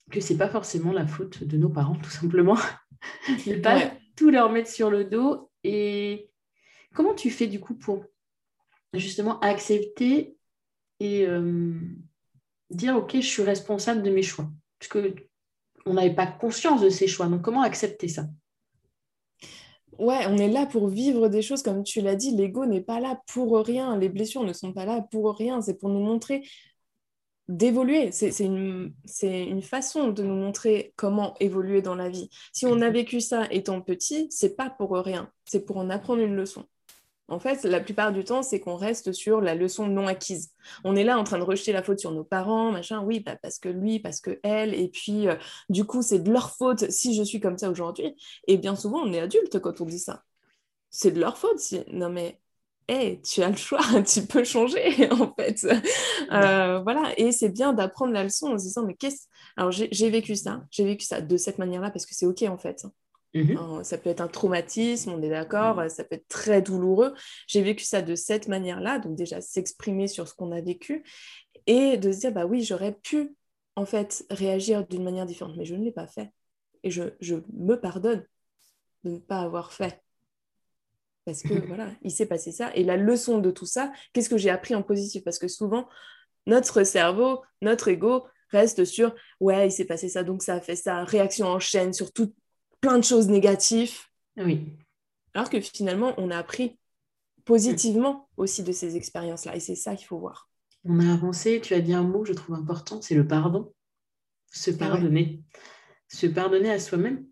que 0.09 0.19
ce 0.19 0.33
n'est 0.33 0.39
pas 0.39 0.49
forcément 0.49 0.91
la 0.91 1.05
faute 1.05 1.43
de 1.43 1.57
nos 1.57 1.69
parents, 1.69 1.95
tout 1.95 2.09
simplement. 2.09 2.57
ne 3.45 3.61
pas 3.61 3.91
tout 4.15 4.31
leur 4.31 4.51
mettre 4.51 4.69
sur 4.69 4.89
le 4.89 5.03
dos. 5.03 5.51
Et 5.63 6.31
comment 6.95 7.13
tu 7.13 7.29
fais 7.29 7.47
du 7.47 7.59
coup 7.59 7.75
pour 7.75 8.03
justement 8.93 9.39
accepter 9.41 10.38
et 10.99 11.25
euh, 11.25 11.73
dire, 12.69 12.97
OK, 12.97 13.15
je 13.15 13.27
suis 13.27 13.43
responsable 13.43 14.03
de 14.03 14.09
mes 14.09 14.23
choix. 14.23 14.49
parce 14.79 14.89
que 14.89 15.15
on 15.85 15.93
n'avait 15.93 16.13
pas 16.13 16.27
conscience 16.27 16.81
de 16.81 16.89
ces 16.89 17.07
choix. 17.07 17.27
Donc, 17.27 17.41
comment 17.41 17.61
accepter 17.61 18.07
ça? 18.07 18.27
Ouais, 19.97 20.25
on 20.27 20.37
est 20.37 20.47
là 20.47 20.65
pour 20.65 20.87
vivre 20.87 21.27
des 21.27 21.41
choses, 21.41 21.61
comme 21.61 21.83
tu 21.83 21.99
l'as 22.01 22.15
dit, 22.15 22.35
l'ego 22.35 22.65
n'est 22.65 22.81
pas 22.81 23.01
là 23.01 23.21
pour 23.27 23.57
rien, 23.65 23.97
les 23.97 24.07
blessures 24.07 24.43
ne 24.43 24.53
sont 24.53 24.71
pas 24.71 24.85
là 24.85 25.01
pour 25.11 25.35
rien, 25.35 25.61
c'est 25.61 25.77
pour 25.77 25.89
nous 25.89 25.99
montrer 25.99 26.43
d'évoluer. 27.49 28.11
C'est 28.13 28.39
une, 28.39 28.93
une 29.23 29.61
façon 29.61 30.09
de 30.09 30.23
nous 30.23 30.35
montrer 30.35 30.93
comment 30.95 31.35
évoluer 31.41 31.81
dans 31.81 31.95
la 31.95 32.07
vie. 32.07 32.29
Si 32.53 32.65
on 32.65 32.79
a 32.79 32.89
vécu 32.89 33.19
ça 33.19 33.47
étant 33.51 33.81
petit, 33.81 34.27
c'est 34.29 34.55
pas 34.55 34.69
pour 34.69 34.95
rien, 34.95 35.29
c'est 35.45 35.65
pour 35.65 35.77
en 35.77 35.89
apprendre 35.89 36.21
une 36.21 36.35
leçon. 36.35 36.65
En 37.29 37.39
fait, 37.39 37.63
la 37.63 37.79
plupart 37.79 38.11
du 38.11 38.23
temps, 38.23 38.41
c'est 38.41 38.59
qu'on 38.59 38.75
reste 38.75 39.11
sur 39.13 39.41
la 39.41 39.55
leçon 39.55 39.87
non 39.87 40.07
acquise. 40.07 40.51
On 40.83 40.95
est 40.95 41.03
là 41.03 41.17
en 41.17 41.23
train 41.23 41.37
de 41.37 41.43
rejeter 41.43 41.71
la 41.71 41.83
faute 41.83 41.99
sur 41.99 42.11
nos 42.11 42.23
parents, 42.23 42.71
machin, 42.71 43.01
oui, 43.01 43.19
bah, 43.19 43.37
parce 43.41 43.59
que 43.59 43.69
lui, 43.69 43.99
parce 43.99 44.19
que 44.19 44.39
elle, 44.43 44.73
et 44.73 44.89
puis 44.89 45.27
euh, 45.27 45.35
du 45.69 45.85
coup, 45.85 46.01
c'est 46.01 46.19
de 46.19 46.31
leur 46.31 46.51
faute 46.55 46.89
si 46.89 47.15
je 47.15 47.23
suis 47.23 47.39
comme 47.39 47.57
ça 47.57 47.69
aujourd'hui. 47.69 48.15
Et 48.47 48.57
bien 48.57 48.75
souvent, 48.75 48.99
on 49.01 49.13
est 49.13 49.19
adulte 49.19 49.59
quand 49.59 49.81
on 49.81 49.85
dit 49.85 49.99
ça. 49.99 50.23
C'est 50.89 51.11
de 51.11 51.19
leur 51.19 51.37
faute. 51.37 51.59
Non 51.91 52.09
mais, 52.09 52.39
hé, 52.89 53.21
tu 53.21 53.41
as 53.43 53.49
le 53.49 53.55
choix, 53.55 53.79
tu 54.05 54.25
peux 54.25 54.43
changer, 54.43 55.09
en 55.11 55.33
fait. 55.33 55.65
Euh, 56.31 56.79
voilà, 56.81 57.13
et 57.17 57.31
c'est 57.31 57.49
bien 57.49 57.73
d'apprendre 57.73 58.13
la 58.13 58.23
leçon 58.23 58.47
en 58.47 58.57
se 58.57 58.63
disant, 58.63 58.85
mais 58.85 58.95
qu'est-ce... 58.95 59.27
Alors, 59.55 59.71
j'ai 59.71 60.09
vécu 60.09 60.35
ça, 60.35 60.63
j'ai 60.71 60.83
vécu 60.83 61.05
ça 61.05 61.21
de 61.21 61.37
cette 61.37 61.59
manière-là, 61.59 61.91
parce 61.91 62.05
que 62.05 62.15
c'est 62.15 62.25
OK, 62.25 62.41
en 62.43 62.57
fait. 62.57 62.85
Mhm. 63.33 63.57
Hein, 63.57 63.83
ça 63.83 63.97
peut 63.97 64.09
être 64.09 64.21
un 64.21 64.27
traumatisme, 64.27 65.11
on 65.11 65.21
est 65.21 65.29
d'accord, 65.29 65.77
mhm. 65.77 65.89
ça 65.89 66.03
peut 66.03 66.15
être 66.15 66.27
très 66.27 66.61
douloureux. 66.61 67.13
J'ai 67.47 67.61
vécu 67.61 67.83
ça 67.83 68.01
de 68.01 68.15
cette 68.15 68.47
manière-là, 68.47 68.99
donc 68.99 69.15
déjà 69.15 69.41
s'exprimer 69.41 70.07
sur 70.07 70.27
ce 70.27 70.33
qu'on 70.33 70.51
a 70.51 70.61
vécu 70.61 71.03
et 71.67 71.97
de 71.97 72.11
se 72.11 72.19
dire, 72.19 72.31
bah 72.31 72.45
oui, 72.45 72.63
j'aurais 72.63 72.93
pu 72.93 73.35
en 73.75 73.85
fait 73.85 74.25
réagir 74.29 74.87
d'une 74.87 75.03
manière 75.03 75.25
différente, 75.25 75.55
mais 75.57 75.65
je 75.65 75.75
ne 75.75 75.83
l'ai 75.83 75.91
pas 75.91 76.07
fait. 76.07 76.31
Et 76.83 76.91
je, 76.91 77.03
me 77.53 77.75
pardonne 77.75 78.25
de 79.03 79.11
ne 79.11 79.17
pas 79.17 79.41
avoir 79.41 79.71
fait. 79.71 80.01
Parce 81.25 81.43
que 81.43 81.53
voilà, 81.67 81.91
il 82.01 82.11
s'est 82.11 82.25
passé 82.25 82.51
ça. 82.51 82.73
Et 82.75 82.83
la 82.83 82.97
leçon 82.97 83.37
de 83.37 83.51
tout 83.51 83.65
ça, 83.65 83.91
qu'est-ce 84.13 84.29
que 84.29 84.37
j'ai 84.37 84.49
appris 84.49 84.73
en 84.73 84.81
positif? 84.81 85.23
Parce 85.23 85.37
que 85.37 85.47
souvent, 85.47 85.87
notre 86.47 86.83
cerveau, 86.83 87.43
notre 87.61 87.89
ego 87.89 88.25
reste 88.49 88.83
sur, 88.85 89.13
ouais, 89.39 89.67
il 89.67 89.71
s'est 89.71 89.85
passé 89.85 90.09
ça, 90.09 90.23
donc 90.23 90.41
ça 90.41 90.55
a 90.55 90.61
fait 90.61 90.75
ça, 90.75 91.03
réaction 91.03 91.45
en 91.45 91.59
chaîne 91.59 91.93
sur 91.93 92.11
tout, 92.11 92.33
plein 92.81 92.97
de 92.97 93.03
choses 93.03 93.27
négatives. 93.27 93.99
Oui. 94.37 94.73
Alors 95.33 95.49
que 95.49 95.59
finalement, 95.59 96.13
on 96.17 96.31
a 96.31 96.37
appris 96.37 96.79
positivement 97.45 98.29
aussi 98.37 98.63
de 98.63 98.71
ces 98.71 98.95
expériences-là. 98.95 99.55
Et 99.55 99.59
c'est 99.59 99.75
ça 99.75 99.95
qu'il 99.95 100.07
faut 100.07 100.19
voir. 100.19 100.49
On 100.85 100.99
a 100.99 101.13
avancé, 101.13 101.59
tu 101.61 101.73
as 101.73 101.81
dit 101.81 101.93
un 101.93 102.03
mot 102.03 102.21
que 102.21 102.29
je 102.29 102.33
trouve 102.33 102.55
important, 102.55 103.01
c'est 103.01 103.15
le 103.15 103.27
pardon. 103.27 103.73
Se 104.51 104.71
ah 104.71 104.77
pardonner. 104.77 105.43
Se 106.07 106.27
pardonner 106.27 106.71
à 106.71 106.79
soi-même. 106.79 107.25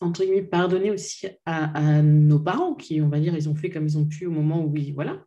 Entre 0.00 0.24
guillemets, 0.24 0.42
pardonner 0.42 0.90
aussi 0.90 1.26
à, 1.44 2.02
nos 2.02 2.38
parents 2.38 2.74
qui, 2.74 3.00
on 3.00 3.08
va 3.08 3.18
dire, 3.18 3.34
ils 3.34 3.48
ont 3.48 3.54
fait 3.54 3.70
comme 3.70 3.86
ils 3.86 3.98
ont 3.98 4.06
pu 4.06 4.26
au 4.26 4.30
moment 4.30 4.62
où, 4.62 4.70
oui, 4.70 4.92
voilà. 4.92 5.24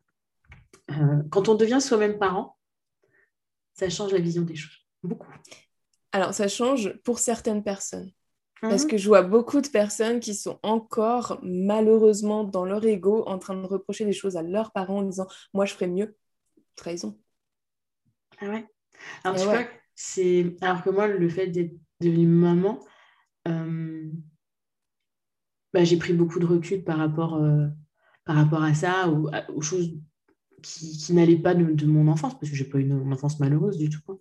Euh, 0.91 1.23
quand 1.29 1.49
on 1.49 1.55
devient 1.55 1.81
soi-même 1.81 2.17
parent, 2.17 2.57
ça 3.73 3.89
change 3.89 4.13
la 4.13 4.19
vision 4.19 4.43
des 4.43 4.55
choses. 4.55 4.87
Beaucoup. 5.03 5.27
Alors, 6.13 6.33
ça 6.33 6.47
change 6.47 6.93
pour 7.03 7.19
certaines 7.19 7.63
personnes. 7.63 8.11
Parce 8.61 8.83
mhm. 8.83 8.89
que 8.91 8.97
je 8.97 9.07
vois 9.07 9.23
beaucoup 9.23 9.59
de 9.59 9.67
personnes 9.67 10.19
qui 10.19 10.35
sont 10.35 10.59
encore 10.61 11.39
malheureusement 11.41 12.43
dans 12.43 12.63
leur 12.63 12.85
ego 12.85 13.23
en 13.25 13.39
train 13.39 13.55
de 13.59 13.65
reprocher 13.65 14.05
des 14.05 14.13
choses 14.13 14.37
à 14.37 14.43
leurs 14.43 14.71
parents 14.71 14.99
en 14.99 15.03
disant 15.03 15.27
Moi, 15.53 15.65
je 15.65 15.73
ferais 15.73 15.87
mieux. 15.87 16.15
Trahison. 16.75 17.19
Ah 18.39 18.49
ouais. 18.49 18.65
Alors, 19.23 19.37
tu 19.37 19.45
vois, 19.45 19.65
c'est. 19.95 20.55
Alors 20.61 20.83
que 20.83 20.89
moi, 20.91 21.07
le 21.07 21.29
fait 21.29 21.47
d'être 21.47 21.73
devenue 21.99 22.27
maman, 22.27 22.79
euh, 23.47 24.11
bah, 25.73 25.83
j'ai 25.83 25.97
pris 25.97 26.13
beaucoup 26.13 26.39
de 26.39 26.45
recul 26.45 26.83
par 26.83 26.97
rapport, 26.97 27.35
euh, 27.35 27.67
par 28.25 28.35
rapport 28.35 28.63
à 28.63 28.73
ça, 28.73 29.09
ou 29.09 29.29
aux 29.53 29.61
choses 29.61 29.91
qui, 30.61 30.97
qui 30.97 31.13
n'allaient 31.13 31.37
pas 31.37 31.55
de, 31.55 31.85
mon 31.85 32.07
enfance, 32.07 32.37
parce 32.37 32.49
que 32.49 32.55
je 32.55 32.63
n'ai 32.63 32.69
pas 32.69 32.77
eu 32.77 32.81
une, 32.81 33.13
enfance 33.13 33.39
malheureuse 33.39 33.77
du 33.77 33.89
tout. 33.89 34.01
Hein. 34.09 34.17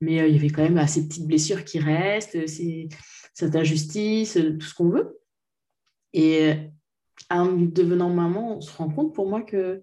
Mais 0.00 0.20
euh, 0.20 0.26
il 0.26 0.34
y 0.34 0.38
avait 0.38 0.50
quand 0.50 0.62
même 0.62 0.78
assez 0.78 1.00
ces 1.00 1.08
petites 1.08 1.26
blessures 1.26 1.64
qui 1.64 1.78
restent. 1.78 2.46
C'est 2.46 2.88
cette 3.34 3.56
injustice, 3.56 4.36
euh, 4.36 4.56
tout 4.56 4.66
ce 4.66 4.74
qu'on 4.74 4.88
veut. 4.88 5.20
Et 6.12 6.44
euh, 6.44 6.54
en 7.30 7.52
devenant 7.52 8.08
maman, 8.08 8.56
on 8.56 8.60
se 8.60 8.74
rend 8.76 8.88
compte 8.88 9.14
pour 9.14 9.28
moi 9.28 9.42
que 9.42 9.82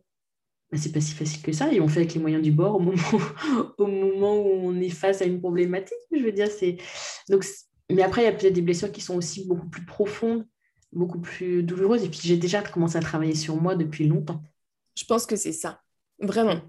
bah, 0.72 0.78
c'est 0.78 0.92
pas 0.92 1.02
si 1.02 1.14
facile 1.14 1.42
que 1.42 1.52
ça 1.52 1.72
et 1.72 1.82
on 1.82 1.88
fait 1.88 2.00
avec 2.00 2.14
les 2.14 2.22
moyens 2.22 2.42
du 2.42 2.52
bord 2.52 2.76
au 2.76 2.80
moment, 2.80 2.98
au 3.78 3.88
moment 3.88 4.42
où 4.42 4.48
on 4.48 4.80
est 4.80 4.90
face 4.90 5.22
à 5.22 5.26
une 5.26 5.40
problématique. 5.40 5.98
Je 6.12 6.24
veux 6.24 6.32
dire, 6.32 6.50
c'est 6.50 6.78
donc 7.30 7.46
mais 7.92 8.04
après 8.04 8.22
il 8.22 8.26
y 8.26 8.28
a 8.28 8.32
peut-être 8.32 8.54
des 8.54 8.62
blessures 8.62 8.92
qui 8.92 9.02
sont 9.02 9.16
aussi 9.16 9.46
beaucoup 9.46 9.68
plus 9.68 9.86
profondes, 9.86 10.48
beaucoup 10.94 11.20
plus 11.20 11.62
douloureuses 11.62 12.06
et 12.06 12.10
puis 12.10 12.22
j'ai 12.24 12.38
déjà 12.38 12.62
commencé 12.62 12.98
à 12.98 13.02
travailler 13.02 13.36
sur 13.36 13.62
moi 13.62 13.76
depuis 13.76 14.08
longtemps. 14.08 14.42
Je 14.96 15.04
pense 15.04 15.26
que 15.26 15.36
c'est 15.36 15.52
ça, 15.52 15.82
vraiment. 16.20 16.62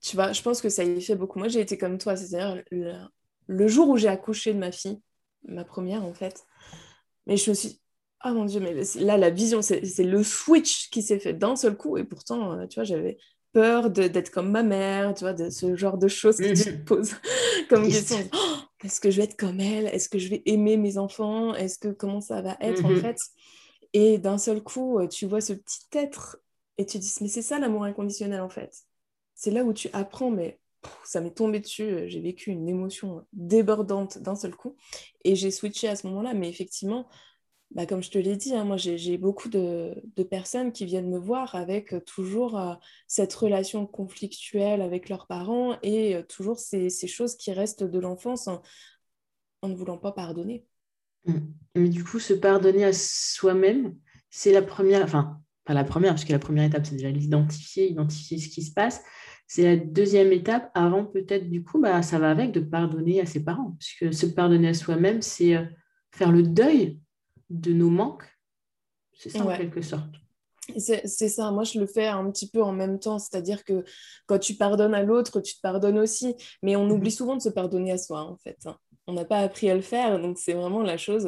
Tu 0.00 0.14
vois, 0.14 0.32
je 0.32 0.40
pense 0.40 0.60
que 0.60 0.68
ça 0.68 0.84
y 0.84 1.00
fait 1.02 1.16
beaucoup. 1.16 1.40
Moi, 1.40 1.48
j'ai 1.48 1.60
été 1.60 1.76
comme 1.76 1.98
toi, 1.98 2.14
c'est-à-dire 2.14 2.62
le 3.48 3.68
jour 3.68 3.88
où 3.88 3.96
j'ai 3.96 4.06
accouché 4.06 4.52
de 4.54 4.58
ma 4.58 4.70
fille, 4.70 5.00
ma 5.46 5.64
première 5.64 6.04
en 6.04 6.14
fait. 6.14 6.44
Mais 7.26 7.36
je 7.36 7.50
me 7.50 7.54
suis 7.54 7.80
oh 8.24 8.32
mon 8.32 8.44
dieu, 8.44 8.60
mais 8.60 8.74
là 9.00 9.16
la 9.16 9.30
vision, 9.30 9.62
c'est 9.62 9.80
le 9.98 10.22
switch 10.22 10.90
qui 10.90 11.02
s'est 11.02 11.18
fait 11.18 11.34
d'un 11.34 11.56
seul 11.56 11.76
coup 11.76 11.96
et 11.96 12.04
pourtant, 12.04 12.52
euh, 12.52 12.66
tu 12.66 12.76
vois, 12.76 12.84
j'avais 12.84 13.18
peur 13.52 13.90
d'être 13.90 14.30
comme 14.30 14.50
ma 14.50 14.62
mère, 14.62 15.14
tu 15.14 15.24
vois, 15.24 15.32
de 15.32 15.50
ce 15.50 15.74
genre 15.74 15.98
de 15.98 16.08
choses 16.08 16.36
que 16.36 16.54
tu 16.54 16.76
te 16.78 16.84
poses 16.84 17.14
comme 17.68 17.88
question. 17.88 18.18
Oh, 18.34 18.56
est-ce 18.84 19.00
que 19.00 19.10
je 19.10 19.18
vais 19.18 19.24
être 19.24 19.36
comme 19.36 19.60
elle? 19.60 19.86
Est-ce 19.86 20.08
que 20.08 20.18
je 20.18 20.28
vais 20.28 20.42
aimer 20.46 20.76
mes 20.76 20.98
enfants? 20.98 21.54
Est-ce 21.54 21.78
que 21.78 21.88
comment 21.88 22.20
ça 22.20 22.42
va 22.42 22.56
être 22.60 22.84
en 22.84 22.90
mm-hmm. 22.90 23.00
fait? 23.00 23.16
Et 23.94 24.18
d'un 24.18 24.38
seul 24.38 24.62
coup, 24.62 24.98
euh, 24.98 25.08
tu 25.08 25.26
vois 25.26 25.40
ce 25.40 25.54
petit 25.54 25.80
être 25.92 26.38
et 26.76 26.86
tu 26.86 26.98
dis 26.98 27.12
mais 27.20 27.28
c'est 27.28 27.42
ça 27.42 27.58
l'amour 27.58 27.84
inconditionnel 27.84 28.40
en 28.40 28.48
fait. 28.48 28.84
C'est 29.34 29.50
là 29.50 29.64
où 29.64 29.72
tu 29.72 29.88
apprends 29.92 30.30
mais 30.30 30.60
ça 31.04 31.20
m'est 31.20 31.34
tombé 31.34 31.60
dessus, 31.60 31.82
euh, 31.82 32.08
j'ai 32.08 32.20
vécu 32.20 32.50
une 32.50 32.68
émotion 32.68 33.26
débordante 33.32 34.18
d'un 34.18 34.36
seul 34.36 34.54
coup 34.54 34.76
et 35.24 35.34
j'ai 35.34 35.50
switché 35.50 35.88
à 35.88 35.96
ce 35.96 36.06
moment-là. 36.06 36.34
Mais 36.34 36.48
effectivement, 36.48 37.08
bah, 37.70 37.86
comme 37.86 38.02
je 38.02 38.10
te 38.10 38.18
l'ai 38.18 38.36
dit, 38.36 38.54
hein, 38.54 38.64
moi 38.64 38.76
j'ai 38.76 39.18
beaucoup 39.18 39.48
de, 39.48 39.94
personnes 40.30 40.72
qui 40.72 40.86
viennent 40.86 41.10
me 41.10 41.18
voir 41.18 41.54
avec 41.54 41.92
euh, 41.92 42.00
toujours 42.00 42.58
euh, 42.58 42.74
cette 43.06 43.34
relation 43.34 43.86
conflictuelle 43.86 44.80
avec 44.80 45.08
leurs 45.08 45.26
parents 45.26 45.76
et 45.82 46.16
toujours 46.28 46.58
ces, 46.58 46.90
choses 47.06 47.36
qui 47.36 47.52
restent 47.52 47.84
de 47.84 47.98
l'enfance 47.98 48.48
en, 48.48 48.62
ne 49.62 49.74
voulant 49.74 49.98
pas 49.98 50.12
pardonner. 50.12 50.64
Mmh. 51.24 51.38
Mais 51.74 51.88
du 51.88 52.04
coup, 52.04 52.20
se 52.20 52.32
pardonner 52.32 52.84
à 52.84 52.92
soi-même, 52.92 53.96
c'est 54.30 54.52
la 54.52 54.62
première, 54.62 55.02
enfin, 55.02 55.40
pas 55.64 55.74
la 55.74 55.84
première, 55.84 56.12
parce 56.12 56.24
que 56.24 56.32
la 56.32 56.38
première 56.38 56.64
étape, 56.64 56.86
c'est 56.86 56.94
déjà 56.94 57.10
l'identifier, 57.10 57.90
identifier 57.90 58.38
ce 58.38 58.48
qui 58.48 58.62
se 58.62 58.72
passe 58.72 59.02
c'est 59.48 59.62
la 59.62 59.76
deuxième 59.76 60.30
étape 60.30 60.70
avant 60.74 61.06
peut-être 61.06 61.48
du 61.48 61.64
coup, 61.64 61.80
bah, 61.80 62.02
ça 62.02 62.18
va 62.18 62.30
avec 62.30 62.52
de 62.52 62.60
pardonner 62.60 63.20
à 63.20 63.26
ses 63.26 63.42
parents. 63.42 63.74
Puisque 63.78 64.14
se 64.14 64.26
pardonner 64.26 64.68
à 64.68 64.74
soi-même, 64.74 65.22
c'est 65.22 65.56
euh, 65.56 65.64
faire 66.12 66.30
le 66.30 66.42
deuil 66.42 67.00
de 67.48 67.72
nos 67.72 67.88
manques. 67.88 68.24
C'est 69.14 69.30
ça 69.30 69.44
en 69.44 69.56
quelque 69.56 69.80
sorte. 69.80 70.14
C'est 70.76 71.06
ça, 71.06 71.50
moi 71.50 71.64
je 71.64 71.80
le 71.80 71.86
fais 71.86 72.06
un 72.06 72.30
petit 72.30 72.50
peu 72.50 72.62
en 72.62 72.72
même 72.72 73.00
temps, 73.00 73.18
c'est-à-dire 73.18 73.64
que 73.64 73.84
quand 74.26 74.38
tu 74.38 74.54
pardonnes 74.54 74.92
à 74.92 75.02
l'autre, 75.02 75.40
tu 75.40 75.54
te 75.54 75.60
pardonnes 75.62 75.98
aussi, 75.98 76.34
mais 76.62 76.76
on 76.76 76.90
oublie 76.90 77.08
mhm. 77.08 77.16
souvent 77.16 77.36
de 77.36 77.40
se 77.40 77.48
pardonner 77.48 77.92
à 77.92 77.98
soi 77.98 78.20
en 78.20 78.36
fait. 78.36 78.58
Hein. 78.66 78.76
On 79.06 79.14
n'a 79.14 79.24
pas 79.24 79.38
appris 79.38 79.70
à 79.70 79.74
le 79.74 79.80
faire, 79.80 80.20
donc 80.20 80.36
c'est 80.36 80.52
vraiment 80.52 80.82
la 80.82 80.98
chose 80.98 81.26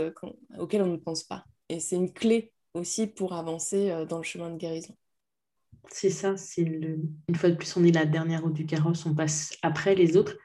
auquel 0.58 0.82
on 0.82 0.88
ne 0.88 0.98
pense 0.98 1.24
pas. 1.24 1.44
Et 1.70 1.80
c'est 1.80 1.96
une 1.96 2.12
clé 2.12 2.52
aussi 2.74 3.06
pour 3.06 3.32
avancer 3.32 3.90
euh, 3.90 4.04
dans 4.04 4.18
le 4.18 4.24
chemin 4.24 4.50
de 4.50 4.58
guérison. 4.58 4.94
C'est 5.88 6.10
ça, 6.10 6.36
c'est 6.36 6.64
le... 6.64 7.00
une 7.28 7.34
fois 7.34 7.50
de 7.50 7.56
plus, 7.56 7.76
on 7.76 7.84
est 7.84 7.94
la 7.94 8.06
dernière 8.06 8.42
roue 8.42 8.50
du 8.50 8.66
carrosse, 8.66 9.06
on 9.06 9.14
passe 9.14 9.56
après 9.62 9.94
les 9.94 10.16
autres, 10.16 10.36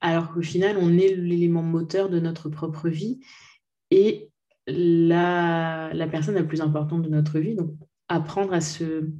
alors 0.00 0.32
qu'au 0.32 0.42
final, 0.42 0.76
on 0.78 0.96
est 0.98 1.14
l'élément 1.14 1.62
moteur 1.62 2.08
de 2.08 2.20
notre 2.20 2.48
propre 2.48 2.88
vie 2.88 3.20
et 3.90 4.30
la, 4.66 5.90
la 5.92 6.06
personne 6.06 6.34
la 6.34 6.44
plus 6.44 6.60
importante 6.60 7.02
de 7.02 7.08
notre 7.08 7.38
vie. 7.38 7.54
Donc, 7.54 7.74
apprendre 8.08 8.52
à 8.52 8.60
se 8.60 9.10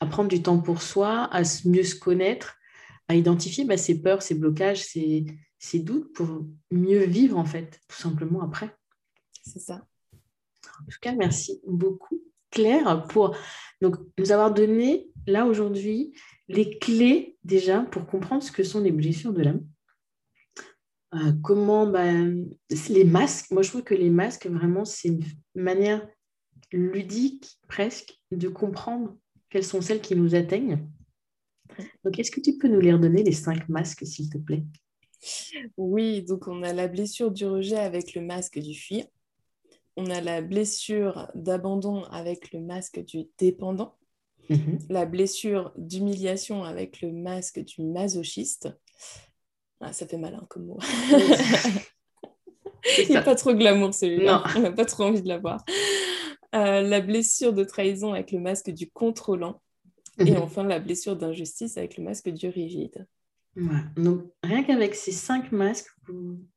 à 0.00 0.06
prendre 0.06 0.28
du 0.28 0.42
temps 0.42 0.60
pour 0.60 0.82
soi, 0.82 1.24
à 1.32 1.42
mieux 1.64 1.82
se 1.82 1.94
connaître, 1.94 2.56
à 3.08 3.14
identifier 3.14 3.64
bah, 3.64 3.78
ses 3.78 4.02
peurs, 4.02 4.20
ses 4.20 4.34
blocages, 4.34 4.84
ses, 4.84 5.24
ses 5.58 5.78
doutes 5.78 6.12
pour 6.12 6.44
mieux 6.70 7.04
vivre, 7.04 7.38
en 7.38 7.46
fait, 7.46 7.80
tout 7.88 7.96
simplement 7.96 8.42
après. 8.42 8.76
C'est 9.42 9.60
ça. 9.60 9.86
En 10.64 10.84
tout 10.90 10.98
cas, 11.00 11.14
merci 11.14 11.60
beaucoup, 11.66 12.20
Claire, 12.50 13.06
pour 13.08 13.34
donc, 13.80 13.96
nous 14.18 14.32
avoir 14.32 14.52
donné 14.52 15.08
là 15.26 15.46
aujourd'hui 15.46 16.12
les 16.48 16.78
clés 16.78 17.36
déjà 17.44 17.82
pour 17.82 18.06
comprendre 18.06 18.42
ce 18.42 18.52
que 18.52 18.62
sont 18.62 18.80
les 18.80 18.92
blessures 18.92 19.32
de 19.32 19.42
l'âme. 19.42 19.66
Euh, 21.14 21.32
comment 21.42 21.86
bah, 21.86 22.12
les 22.88 23.04
masques, 23.04 23.50
moi 23.50 23.62
je 23.62 23.70
trouve 23.70 23.84
que 23.84 23.94
les 23.94 24.10
masques 24.10 24.46
vraiment 24.46 24.84
c'est 24.84 25.08
une 25.08 25.24
manière 25.54 26.06
ludique 26.72 27.58
presque 27.68 28.18
de 28.32 28.48
comprendre 28.48 29.16
quelles 29.50 29.64
sont 29.64 29.80
celles 29.80 30.00
qui 30.00 30.16
nous 30.16 30.34
atteignent. 30.34 30.86
Donc 32.04 32.18
est-ce 32.18 32.30
que 32.30 32.40
tu 32.40 32.58
peux 32.58 32.68
nous 32.68 32.80
les 32.80 32.92
redonner 32.92 33.22
les 33.22 33.32
cinq 33.32 33.68
masques 33.68 34.06
s'il 34.06 34.30
te 34.30 34.38
plaît? 34.38 34.64
Oui, 35.76 36.22
donc 36.22 36.48
on 36.48 36.62
a 36.62 36.72
la 36.72 36.88
blessure 36.88 37.30
du 37.30 37.46
rejet 37.46 37.76
avec 37.76 38.14
le 38.14 38.22
masque 38.22 38.58
du 38.58 38.74
fuir. 38.74 39.06
On 39.96 40.06
a 40.10 40.20
la 40.20 40.42
blessure 40.42 41.30
d'abandon 41.34 42.04
avec 42.04 42.52
le 42.52 42.60
masque 42.60 43.02
du 43.04 43.24
dépendant. 43.38 43.96
Mhm. 44.48 44.78
La 44.88 45.06
blessure 45.06 45.72
d'humiliation 45.76 46.64
avec 46.64 47.00
le 47.00 47.12
masque 47.12 47.60
du 47.60 47.82
masochiste. 47.82 48.68
Ah, 49.80 49.92
ça 49.92 50.06
fait 50.06 50.18
malin 50.18 50.44
comme 50.48 50.66
mot. 50.66 50.78
Il 52.98 53.12
n'est 53.12 53.22
pas 53.22 53.34
trop 53.34 53.52
glamour 53.52 53.92
celui-là. 53.92 54.44
On 54.56 54.60
n'a 54.60 54.72
pas 54.72 54.84
trop 54.84 55.04
envie 55.04 55.22
de 55.22 55.28
l'avoir. 55.28 55.64
Euh, 56.54 56.82
la 56.82 57.00
blessure 57.00 57.52
de 57.52 57.64
trahison 57.64 58.12
avec 58.12 58.32
le 58.32 58.38
masque 58.38 58.70
du 58.70 58.90
contrôlant. 58.90 59.60
Et 60.18 60.30
mhm. 60.30 60.38
enfin, 60.38 60.64
la 60.64 60.78
blessure 60.78 61.16
d'injustice 61.16 61.76
avec 61.76 61.98
le 61.98 62.04
masque 62.04 62.30
du 62.30 62.48
rigide. 62.48 63.06
Donc, 63.96 64.22
rien 64.42 64.62
qu'avec 64.62 64.94
ces 64.94 65.12
cinq 65.12 65.50
masques, 65.50 65.88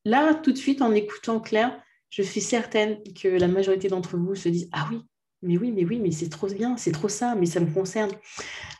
là, 0.03 0.35
tout 0.35 0.51
de 0.51 0.57
suite, 0.57 0.81
en 0.81 0.93
écoutant 0.93 1.39
Claire, 1.39 1.81
je 2.09 2.21
suis 2.21 2.41
certaine 2.41 3.01
que 3.13 3.27
la 3.27 3.47
majorité 3.47 3.87
d'entre 3.87 4.17
vous 4.17 4.35
se 4.35 4.49
disent 4.49 4.69
Ah 4.73 4.87
oui, 4.91 4.99
mais 5.41 5.57
oui, 5.57 5.71
mais 5.71 5.85
oui, 5.85 5.99
mais 5.99 6.11
c'est 6.11 6.29
trop 6.29 6.47
bien, 6.47 6.77
c'est 6.77 6.91
trop 6.91 7.09
ça, 7.09 7.35
mais 7.35 7.45
ça 7.45 7.59
me 7.59 7.71
concerne. 7.71 8.11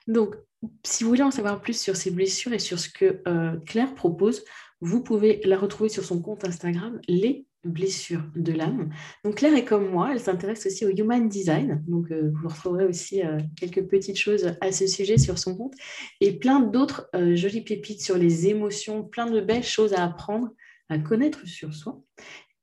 Donc, 0.08 0.36
si 0.84 1.04
vous 1.04 1.10
voulez 1.10 1.24
en 1.24 1.32
savoir 1.32 1.62
plus 1.62 1.80
sur 1.80 1.96
ces 1.96 2.12
blessures 2.12 2.54
et 2.54 2.60
sur 2.60 2.80
ce 2.80 2.90
que 2.90 3.22
euh, 3.28 3.56
Claire 3.66 3.96
propose, 3.96 4.44
vous 4.82 5.02
pouvez 5.02 5.42
la 5.46 5.58
retrouver 5.58 5.90
sur 5.90 6.04
son 6.04 6.22
compte 6.22 6.46
Instagram, 6.46 7.00
les 7.08 7.46
blessures 7.66 8.24
de 8.36 8.54
l'âme. 8.54 8.90
Donc 9.26 9.36
Claire 9.36 9.54
est 9.54 9.66
comme 9.66 9.90
moi, 9.90 10.12
elle 10.14 10.22
s'intéresse 10.22 10.66
aussi 10.66 10.86
au 10.86 10.90
human 10.90 11.28
design. 11.28 11.84
Donc 11.88 12.10
euh, 12.12 12.32
vous 12.34 12.48
retrouverez 12.48 12.86
aussi 12.86 13.22
euh, 13.22 13.38
quelques 13.58 13.86
petites 13.88 14.18
choses 14.18 14.54
à 14.62 14.72
ce 14.72 14.88
sujet 14.88 15.18
sur 15.18 15.38
son 15.38 15.58
compte 15.58 15.74
et 16.22 16.40
plein 16.40 16.62
d'autres 16.62 17.10
jolies 17.36 17.64
pépites 17.64 18.02
sur 18.02 18.18
les 18.18 18.48
émotions, 18.48 19.04
plein 19.04 19.30
de 19.30 19.42
belles 19.42 19.64
choses 19.64 19.94
à 19.94 20.06
apprendre, 20.06 20.50
à 20.88 21.00
connaître 21.00 21.46
sur 21.46 21.74
soi. 21.74 22.02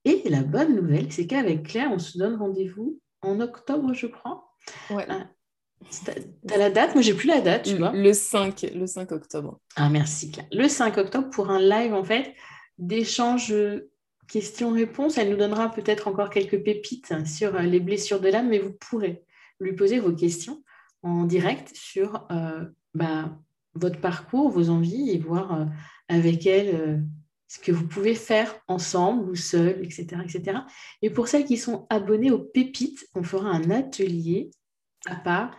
Et 0.07 0.23
la 0.31 0.43
bonne 0.43 0.75
nouvelle, 0.75 1.13
c'est 1.13 1.27
qu'avec 1.27 1.65
Claire, 1.65 1.91
on 1.93 1.99
se 1.99 2.17
donne 2.17 2.37
rendez-vous 2.37 2.99
en 3.27 3.41
octobre, 3.41 3.93
je 3.93 4.07
crois. 4.07 4.53
Ouais. 4.91 5.07
Ah, 5.09 5.27
T'as 6.49 6.57
la 6.57 6.71
date? 6.71 6.95
Moi, 6.95 7.03
j'ai 7.03 7.15
plus 7.15 7.29
la 7.29 7.41
date, 7.41 7.65
tu 7.65 7.77
vois. 7.77 7.93
Le 7.93 8.13
5, 8.13 8.67
le 8.75 8.87
5 8.87 9.13
octobre. 9.13 9.61
Ah, 9.77 9.89
merci, 9.89 10.31
Claire. 10.31 10.47
Le 10.53 10.69
5 10.69 10.97
octobre 10.99 11.31
pour 11.31 11.51
un 11.51 11.61
live, 11.61 11.95
en 11.95 12.03
fait, 12.03 12.35
d'échange 12.79 13.53
questions-réponses. 14.29 15.19
Elle 15.19 15.31
nous 15.31 15.37
donnera 15.37 15.71
peut-être 15.71 16.09
encore 16.09 16.31
quelques 16.31 16.63
pépites 16.63 17.15
sur 17.27 17.55
euh, 17.55 17.63
les 17.63 17.81
blessures 17.81 18.21
de 18.21 18.29
l'âme, 18.29 18.49
mais 18.49 18.59
vous 18.59 18.73
pourrez 18.73 19.25
lui 19.61 19.75
poser 19.75 19.99
vos 19.99 20.13
questions 20.13 20.63
en 21.03 21.25
direct 21.25 21.71
sur 21.75 22.27
euh, 22.31 22.65
bah, 22.95 23.39
votre 23.75 24.01
parcours, 24.01 24.51
vos 24.51 24.71
envies 24.71 25.11
et 25.11 25.19
voir 25.19 25.55
euh, 25.55 25.65
avec 26.09 26.47
elle 26.47 27.05
ce 27.49 27.59
que 27.59 27.73
vous 27.73 27.87
pouvez 27.87 28.15
faire 28.15 28.55
ensemble 28.69 29.31
ou 29.31 29.37
seul, 29.37 29.85
etc., 29.85 30.07
etc. 30.25 30.59
Et 31.03 31.11
pour 31.11 31.29
celles 31.29 31.45
qui 31.45 31.57
sont 31.57 31.87
abonnées 31.91 32.31
aux 32.31 32.41
pépites, 32.41 33.07
on 33.15 33.23
fera 33.23 33.49
un 33.51 33.71
atelier 33.71 34.51
à 35.07 35.17
part 35.17 35.57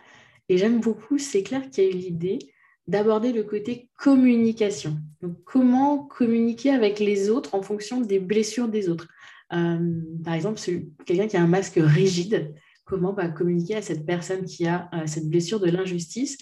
et 0.48 0.56
j'aime 0.56 0.80
beaucoup, 0.80 1.18
c'est 1.18 1.42
Claire 1.42 1.68
qui 1.70 1.80
a 1.80 1.84
eu 1.84 1.92
l'idée 1.92 2.38
d'aborder 2.86 3.32
le 3.32 3.42
côté 3.42 3.90
communication. 3.98 4.96
Donc, 5.20 5.36
comment 5.44 5.98
communiquer 5.98 6.70
avec 6.70 6.98
les 6.98 7.28
autres 7.28 7.54
en 7.54 7.62
fonction 7.62 8.00
des 8.00 8.18
blessures 8.18 8.68
des 8.68 8.88
autres. 8.88 9.08
Euh, 9.52 10.00
par 10.24 10.34
exemple, 10.34 10.58
quelqu'un 11.04 11.26
qui 11.26 11.36
a 11.36 11.42
un 11.42 11.46
masque 11.46 11.78
rigide, 11.78 12.54
comment 12.86 13.12
bah, 13.12 13.28
communiquer 13.28 13.76
à 13.76 13.82
cette 13.82 14.06
personne 14.06 14.46
qui 14.46 14.66
a 14.66 14.88
euh, 14.94 15.06
cette 15.06 15.28
blessure 15.28 15.60
de 15.60 15.70
l'injustice 15.70 16.38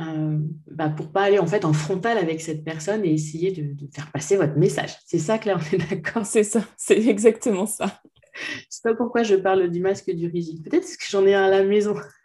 euh, 0.00 0.38
bah, 0.66 0.88
pour 0.88 1.12
pas 1.12 1.22
aller 1.22 1.38
en 1.38 1.46
fait 1.46 1.64
en 1.64 1.72
frontal 1.72 2.16
avec 2.16 2.40
cette 2.40 2.64
personne 2.64 3.04
et 3.04 3.12
essayer 3.12 3.52
de, 3.52 3.74
de 3.74 3.88
faire 3.92 4.10
passer 4.10 4.36
votre 4.36 4.56
message. 4.56 4.96
C'est 5.06 5.18
ça, 5.18 5.38
Claire, 5.38 5.60
on 5.60 5.74
est 5.74 5.90
d'accord 5.90 6.24
C'est 6.24 6.44
ça, 6.44 6.64
c'est 6.76 7.06
exactement 7.06 7.66
ça. 7.66 8.00
Je 8.34 8.64
sais 8.70 8.80
pas 8.82 8.94
pourquoi 8.94 9.22
je 9.22 9.34
parle 9.34 9.68
du 9.68 9.80
masque 9.80 10.10
du 10.10 10.26
rigide. 10.26 10.64
Peut-être 10.64 10.86
que 10.86 11.04
j'en 11.08 11.26
ai 11.26 11.34
un 11.34 11.44
à 11.44 11.50
la 11.50 11.64
maison. 11.64 11.94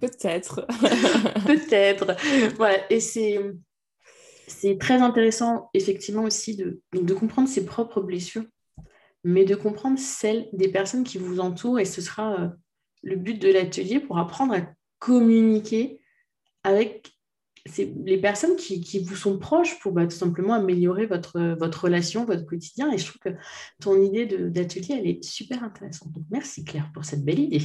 Peut-être. 0.00 0.66
Peut-être. 1.46 2.16
Voilà. 2.56 2.78
Et 2.90 2.98
c'est, 2.98 3.38
c'est 4.48 4.76
très 4.78 5.00
intéressant, 5.00 5.70
effectivement, 5.74 6.24
aussi 6.24 6.56
de, 6.56 6.80
de 6.92 7.14
comprendre 7.14 7.48
ses 7.48 7.64
propres 7.64 8.00
blessures, 8.00 8.44
mais 9.22 9.44
de 9.44 9.54
comprendre 9.54 10.00
celles 10.00 10.48
des 10.52 10.68
personnes 10.68 11.04
qui 11.04 11.18
vous 11.18 11.38
entourent. 11.38 11.78
Et 11.78 11.84
ce 11.84 12.00
sera 12.00 12.40
euh, 12.40 12.48
le 13.04 13.14
but 13.14 13.40
de 13.40 13.52
l'atelier 13.52 14.00
pour 14.00 14.18
apprendre 14.18 14.54
à 14.54 14.62
communiquer 15.02 16.00
avec 16.62 17.10
les 17.76 18.18
personnes 18.18 18.54
qui, 18.54 19.00
vous 19.00 19.16
sont 19.16 19.38
proches 19.38 19.78
pour 19.80 19.90
bah, 19.90 20.06
tout 20.06 20.16
simplement 20.16 20.54
améliorer 20.54 21.06
votre, 21.06 21.56
votre 21.58 21.84
relation, 21.84 22.24
votre 22.24 22.46
quotidien. 22.46 22.92
Et 22.92 22.98
je 22.98 23.06
trouve 23.06 23.18
que 23.18 23.36
ton 23.80 24.00
idée 24.00 24.26
d'atelier, 24.26 24.94
elle 24.98 25.08
est 25.08 25.24
super 25.24 25.64
intéressante. 25.64 26.12
Donc, 26.12 26.24
merci 26.30 26.64
Claire 26.64 26.88
pour 26.94 27.04
cette 27.04 27.24
belle 27.24 27.40
idée. 27.40 27.62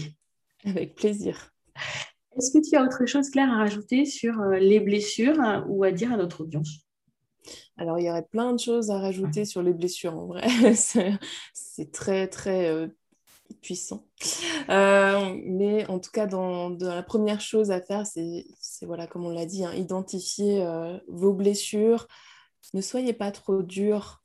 Avec 0.66 0.96
plaisir. 0.96 1.52
Est-ce 2.38 2.52
que 2.52 2.68
tu 2.68 2.76
as 2.76 2.84
autre 2.84 3.06
chose, 3.06 3.30
Claire, 3.30 3.52
à 3.52 3.58
rajouter 3.58 4.06
sur 4.06 4.40
euh, 4.42 4.58
les 4.58 4.80
blessures 4.80 5.40
hein, 5.40 5.64
ou 5.70 5.84
à 5.84 5.92
dire 5.92 6.12
à 6.12 6.18
notre 6.18 6.42
audience? 6.42 6.88
Alors, 7.78 8.00
il 8.00 8.06
y 8.06 8.10
aurait 8.10 8.26
plein 8.32 8.54
de 8.54 8.60
choses 8.60 8.90
à 8.90 8.98
rajouter 8.98 9.46
sur 9.46 9.62
les 9.62 9.74
blessures 9.74 10.18
en 10.18 10.26
vrai. 10.26 10.48
c'est 11.54 11.92
très, 11.92 12.28
très 12.28 12.70
euh, 12.70 12.88
puissant. 13.62 14.08
Euh, 14.70 15.36
mais 15.46 15.86
en 15.88 16.00
tout 16.00 16.12
cas, 16.12 16.28
dans, 16.28 16.70
la 16.70 17.04
première 17.04 17.42
chose 17.42 17.72
à 17.72 17.82
faire, 17.82 18.06
c'est, 18.06 18.46
voilà, 18.84 19.08
comme 19.08 19.26
on 19.26 19.30
l'a 19.30 19.46
dit, 19.46 19.64
hein, 19.64 19.74
identifier 19.74 20.62
euh, 20.62 20.98
vos 21.08 21.34
blessures. 21.34 22.08
Ne 22.74 22.82
soyez 22.82 23.14
pas 23.14 23.32
trop 23.32 23.62
dur 23.64 24.24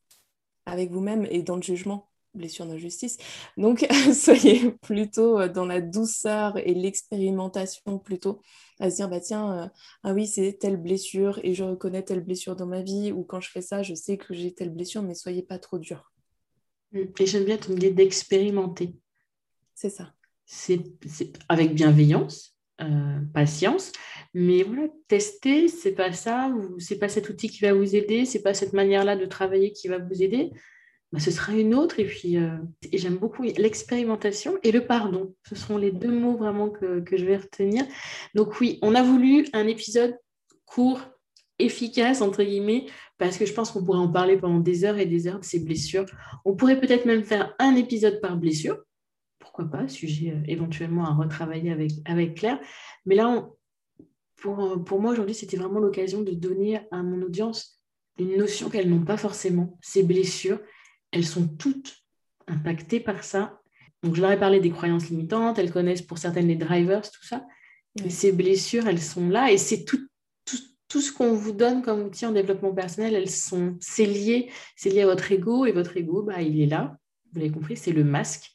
avec 0.66 0.90
vous-même 0.90 1.26
et 1.30 1.42
dans 1.42 1.56
le 1.56 1.62
jugement, 1.62 2.10
blessure 2.34 2.66
d'injustice. 2.66 3.18
Donc, 3.56 3.86
soyez 4.14 4.72
plutôt 4.82 5.40
euh, 5.40 5.48
dans 5.48 5.66
la 5.66 5.80
douceur 5.80 6.56
et 6.58 6.74
l'expérimentation 6.74 7.98
plutôt, 7.98 8.40
à 8.80 8.90
se 8.90 8.96
dire, 8.96 9.08
bah 9.08 9.20
tiens, 9.20 9.70
ah 10.02 10.12
oui, 10.12 10.26
c'est 10.26 10.58
telle 10.58 10.76
blessure 10.76 11.40
et 11.44 11.54
je 11.54 11.64
reconnais 11.64 12.02
telle 12.02 12.24
blessure 12.24 12.56
dans 12.56 12.66
ma 12.66 12.82
vie, 12.82 13.12
ou 13.12 13.22
quand 13.22 13.40
je 13.40 13.50
fais 13.50 13.62
ça, 13.62 13.82
je 13.82 13.94
sais 13.94 14.16
que 14.16 14.34
j'ai 14.34 14.54
telle 14.54 14.70
blessure, 14.70 15.02
mais 15.02 15.14
soyez 15.14 15.42
pas 15.42 15.58
trop 15.58 15.78
dur. 15.78 16.12
Et 16.94 17.26
j'aime 17.26 17.44
bien 17.44 17.56
ton 17.56 17.72
idée 17.72 17.90
d'expérimenter. 17.90 18.94
C'est 19.82 19.90
ça. 19.90 20.12
C'est 20.46 20.84
avec 21.48 21.74
bienveillance, 21.74 22.56
euh, 22.80 23.18
patience, 23.34 23.90
mais 24.32 24.62
voilà, 24.62 24.86
tester, 25.08 25.66
c'est 25.66 25.96
pas 25.96 26.12
ça, 26.12 26.50
ou 26.50 26.78
c'est 26.78 27.00
pas 27.00 27.08
cet 27.08 27.28
outil 27.28 27.48
qui 27.48 27.62
va 27.62 27.74
vous 27.74 27.96
aider, 27.96 28.24
c'est 28.24 28.42
pas 28.42 28.54
cette 28.54 28.74
manière-là 28.74 29.16
de 29.16 29.26
travailler 29.26 29.72
qui 29.72 29.88
va 29.88 29.98
vous 29.98 30.22
aider. 30.22 30.52
Bah, 31.10 31.18
ce 31.18 31.32
sera 31.32 31.54
une 31.54 31.74
autre. 31.74 31.98
Et 31.98 32.04
puis, 32.04 32.36
euh, 32.36 32.58
j'aime 32.92 33.16
beaucoup 33.16 33.42
l'expérimentation 33.42 34.56
et 34.62 34.70
le 34.70 34.86
pardon. 34.86 35.34
Ce 35.48 35.56
seront 35.56 35.78
les 35.78 35.90
deux 35.90 36.12
mots 36.12 36.36
vraiment 36.36 36.70
que, 36.70 37.00
que 37.00 37.16
je 37.16 37.24
vais 37.24 37.38
retenir. 37.38 37.84
Donc 38.36 38.60
oui, 38.60 38.78
on 38.82 38.94
a 38.94 39.02
voulu 39.02 39.48
un 39.52 39.66
épisode 39.66 40.16
court, 40.64 41.00
efficace, 41.58 42.20
entre 42.20 42.44
guillemets, 42.44 42.86
parce 43.18 43.36
que 43.36 43.46
je 43.46 43.52
pense 43.52 43.72
qu'on 43.72 43.84
pourrait 43.84 43.98
en 43.98 44.12
parler 44.12 44.36
pendant 44.36 44.60
des 44.60 44.84
heures 44.84 44.98
et 44.98 45.06
des 45.06 45.26
heures 45.26 45.40
de 45.40 45.44
ces 45.44 45.58
blessures. 45.58 46.06
On 46.44 46.54
pourrait 46.54 46.78
peut-être 46.78 47.04
même 47.04 47.24
faire 47.24 47.56
un 47.58 47.74
épisode 47.74 48.20
par 48.20 48.36
blessure, 48.36 48.78
pourquoi 49.52 49.80
pas, 49.80 49.88
sujet 49.88 50.30
euh, 50.30 50.42
éventuellement 50.46 51.04
à 51.04 51.12
retravailler 51.12 51.70
avec, 51.70 51.90
avec 52.06 52.36
Claire. 52.36 52.58
Mais 53.04 53.14
là, 53.14 53.46
pour, 54.36 54.64
euh, 54.64 54.76
pour 54.78 55.00
moi, 55.00 55.12
aujourd'hui, 55.12 55.34
c'était 55.34 55.58
vraiment 55.58 55.78
l'occasion 55.78 56.22
de 56.22 56.32
donner 56.32 56.80
à 56.90 57.02
mon 57.02 57.20
audience 57.20 57.78
une 58.18 58.38
notion 58.38 58.70
qu'elles 58.70 58.88
n'ont 58.88 59.04
pas 59.04 59.18
forcément. 59.18 59.78
Ces 59.82 60.04
blessures, 60.04 60.58
elles 61.10 61.26
sont 61.26 61.46
toutes 61.46 61.94
impactées 62.46 63.00
par 63.00 63.24
ça. 63.24 63.60
Donc, 64.02 64.16
je 64.16 64.22
leur 64.22 64.30
ai 64.30 64.38
parlé 64.38 64.58
des 64.58 64.70
croyances 64.70 65.10
limitantes, 65.10 65.58
elles 65.58 65.70
connaissent 65.70 66.02
pour 66.02 66.18
certaines 66.18 66.48
les 66.48 66.56
drivers, 66.56 67.02
tout 67.02 67.24
ça. 67.24 67.44
Mais 68.02 68.10
ces 68.10 68.32
blessures, 68.32 68.88
elles 68.88 69.02
sont 69.02 69.28
là 69.28 69.52
et 69.52 69.58
c'est 69.58 69.84
tout, 69.84 70.08
tout, 70.46 70.56
tout, 70.88 71.02
ce 71.02 71.12
qu'on 71.12 71.34
vous 71.34 71.52
donne 71.52 71.82
comme 71.82 72.00
outil 72.00 72.24
en 72.24 72.32
développement 72.32 72.72
personnel, 72.72 73.14
elles 73.14 73.30
sont, 73.30 73.76
c'est 73.80 74.06
lié, 74.06 74.50
c'est 74.76 74.88
lié 74.88 75.02
à 75.02 75.06
votre 75.06 75.30
ego 75.30 75.66
et 75.66 75.72
votre 75.72 75.94
ego, 75.98 76.22
bah, 76.22 76.40
il 76.40 76.58
est 76.58 76.66
là. 76.66 76.96
Vous 77.32 77.40
l'avez 77.40 77.52
compris, 77.52 77.76
c'est 77.76 77.92
le 77.92 78.02
masque 78.02 78.52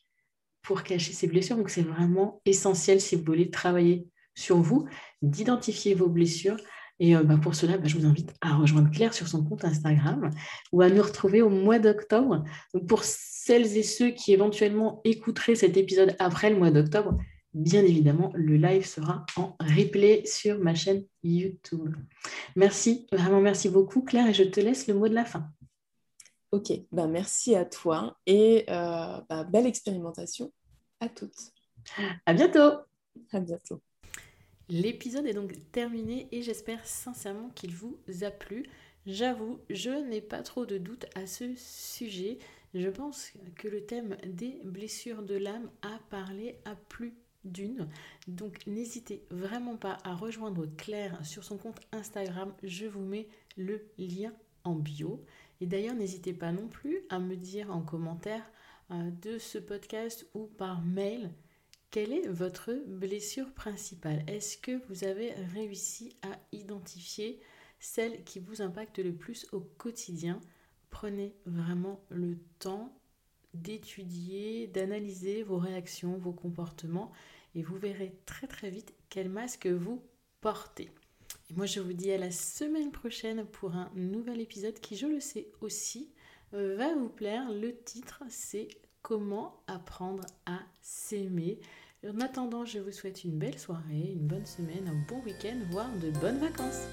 pour 0.68 0.84
cacher 0.84 1.14
ces 1.14 1.28
blessures. 1.28 1.56
Donc, 1.56 1.70
c'est 1.70 1.82
vraiment 1.82 2.42
essentiel 2.46 3.00
si 3.00 3.16
vous 3.16 3.24
voulez 3.24 3.50
travailler 3.50 4.06
sur 4.36 4.58
vous, 4.58 4.86
d'identifier 5.22 5.94
vos 5.96 6.10
blessures. 6.10 6.58
Et 7.00 7.16
euh, 7.16 7.24
bah, 7.24 7.38
pour 7.42 7.56
cela, 7.56 7.78
bah, 7.78 7.88
je 7.88 7.98
vous 7.98 8.06
invite 8.06 8.34
à 8.42 8.54
rejoindre 8.54 8.92
Claire 8.92 9.14
sur 9.14 9.30
son 9.30 9.46
compte 9.46 9.64
Instagram 9.64 10.30
ou 10.74 10.82
à 10.82 10.90
nous 10.90 11.02
retrouver 11.02 11.42
au 11.42 11.50
mois 11.50 11.80
d'octobre. 11.80 12.44
Pour 12.86 13.06
celles 13.06 13.78
et 13.78 13.84
ceux 13.84 14.10
qui 14.10 14.34
éventuellement 14.34 15.00
écouteraient 15.06 15.56
cet 15.56 15.78
épisode 15.78 16.18
après 16.20 16.50
le 16.50 16.58
mois 16.58 16.70
d'octobre, 16.70 17.18
bien 17.54 17.84
évidemment, 17.84 18.34
le 18.36 18.58
live 18.58 18.86
sera 18.86 19.26
en 19.38 19.56
replay 19.62 20.24
sur 20.26 20.60
ma 20.60 20.76
chaîne 20.76 21.06
YouTube. 21.24 21.96
Merci, 22.58 23.08
vraiment 23.14 23.40
merci 23.40 23.70
beaucoup 23.70 24.02
Claire 24.02 24.28
et 24.28 24.34
je 24.34 24.44
te 24.44 24.60
laisse 24.60 24.88
le 24.88 24.96
mot 24.96 25.08
de 25.08 25.16
la 25.16 25.24
fin. 25.24 25.48
Ok, 26.52 26.72
ben 26.92 27.08
merci 27.08 27.56
à 27.56 27.64
toi 27.64 28.18
et 28.26 28.66
euh, 28.70 29.20
belle 29.50 29.66
expérimentation 29.66 30.52
à 31.00 31.10
toutes. 31.10 31.52
À 32.26 32.34
bientôt. 32.34 32.80
À 33.32 33.40
bientôt. 33.40 33.82
L'épisode 34.70 35.26
est 35.26 35.34
donc 35.34 35.54
terminé 35.72 36.28
et 36.32 36.42
j'espère 36.42 36.86
sincèrement 36.86 37.50
qu'il 37.50 37.74
vous 37.74 37.98
a 38.22 38.32
plu. 38.32 38.66
J'avoue, 39.06 39.60
je 39.70 39.90
n'ai 39.90 40.20
pas 40.20 40.44
trop 40.44 40.66
de 40.66 40.78
doutes 40.78 41.06
à 41.16 41.26
ce 41.26 41.56
sujet. 41.56 42.40
Je 42.74 42.90
pense 42.90 43.32
que 43.56 43.70
le 43.70 43.86
thème 43.86 44.18
des 44.26 44.60
blessures 44.66 45.24
de 45.24 45.36
l'âme 45.36 45.70
a 45.82 46.00
parlé 46.10 46.60
à 46.66 46.76
plus 46.76 47.14
d'une. 47.46 47.88
Donc 48.28 48.68
n'hésitez 48.68 49.24
vraiment 49.32 49.78
pas 49.78 49.98
à 50.04 50.14
rejoindre 50.14 50.66
Claire 50.78 51.26
sur 51.26 51.46
son 51.46 51.58
compte 51.58 51.80
Instagram. 51.94 52.54
Je 52.64 52.86
vous 52.86 53.00
mets 53.00 53.30
le 53.56 53.82
lien 53.98 54.34
en 54.66 54.76
bio. 54.76 55.24
Et 55.62 55.66
d'ailleurs, 55.66 55.96
n'hésitez 55.96 56.34
pas 56.34 56.52
non 56.52 56.68
plus 56.68 57.00
à 57.10 57.20
me 57.20 57.36
dire 57.36 57.74
en 57.74 57.82
commentaire 57.82 58.44
euh, 58.44 58.52
de 58.89 59.38
ce 59.38 59.58
podcast 59.58 60.26
ou 60.34 60.45
par 60.45 60.82
mail 60.82 61.32
quelle 61.89 62.12
est 62.12 62.28
votre 62.28 62.73
blessure 62.86 63.54
principale? 63.54 64.23
Est-ce 64.28 64.58
que 64.58 64.82
vous 64.88 65.06
avez 65.06 65.32
réussi 65.54 66.17
à 66.21 66.38
identifier 66.52 67.39
celle 67.80 68.23
qui 68.26 68.39
vous 68.39 68.62
impacte 68.62 69.00
le 69.00 69.13
plus 69.13 69.47
au 69.54 69.62
quotidien? 69.62 70.41
Prenez 70.89 71.34
vraiment 71.45 72.02
le 72.10 72.38
temps 72.60 72.93
d'étudier, 73.54 74.67
d'analyser 74.67 75.43
vos 75.43 75.58
réactions, 75.58 76.17
vos 76.17 76.34
comportements 76.34 77.12
et 77.56 77.63
vous 77.63 77.78
verrez 77.78 78.13
très 78.26 78.47
très 78.47 78.69
vite 78.69 78.93
quel 79.10 79.30
masque 79.30 79.67
vous 79.67 80.04
portez. 80.41 80.89
Et 81.50 81.54
moi 81.54 81.65
je 81.65 81.80
vous 81.80 81.93
dis 81.93 82.12
à 82.12 82.17
la 82.17 82.32
semaine 82.32 82.91
prochaine 82.91 83.45
pour 83.45 83.76
un 83.76 83.91
nouvel 83.95 84.41
épisode 84.41 84.80
qui 84.80 84.97
je 84.97 85.08
le 85.08 85.21
sais 85.21 85.47
aussi 85.62 86.12
euh, 86.12 86.17
va 86.52 86.94
vous 86.96 87.10
plaire. 87.10 87.52
Le 87.52 87.76
titre 87.84 88.24
c'est 88.30 88.68
Comment 89.02 89.64
apprendre 89.68 90.26
à 90.46 90.60
s'aimer. 90.82 91.60
En 92.06 92.20
attendant, 92.20 92.66
je 92.66 92.80
vous 92.80 92.92
souhaite 92.92 93.24
une 93.24 93.40
belle 93.40 93.58
soirée, 93.58 94.12
une 94.12 94.28
bonne 94.28 94.46
semaine, 94.46 94.88
un 94.88 95.06
bon 95.08 95.22
week-end, 95.24 95.58
voire 95.72 95.90
de 96.02 96.12
bonnes 96.20 96.40
vacances. 96.40 96.88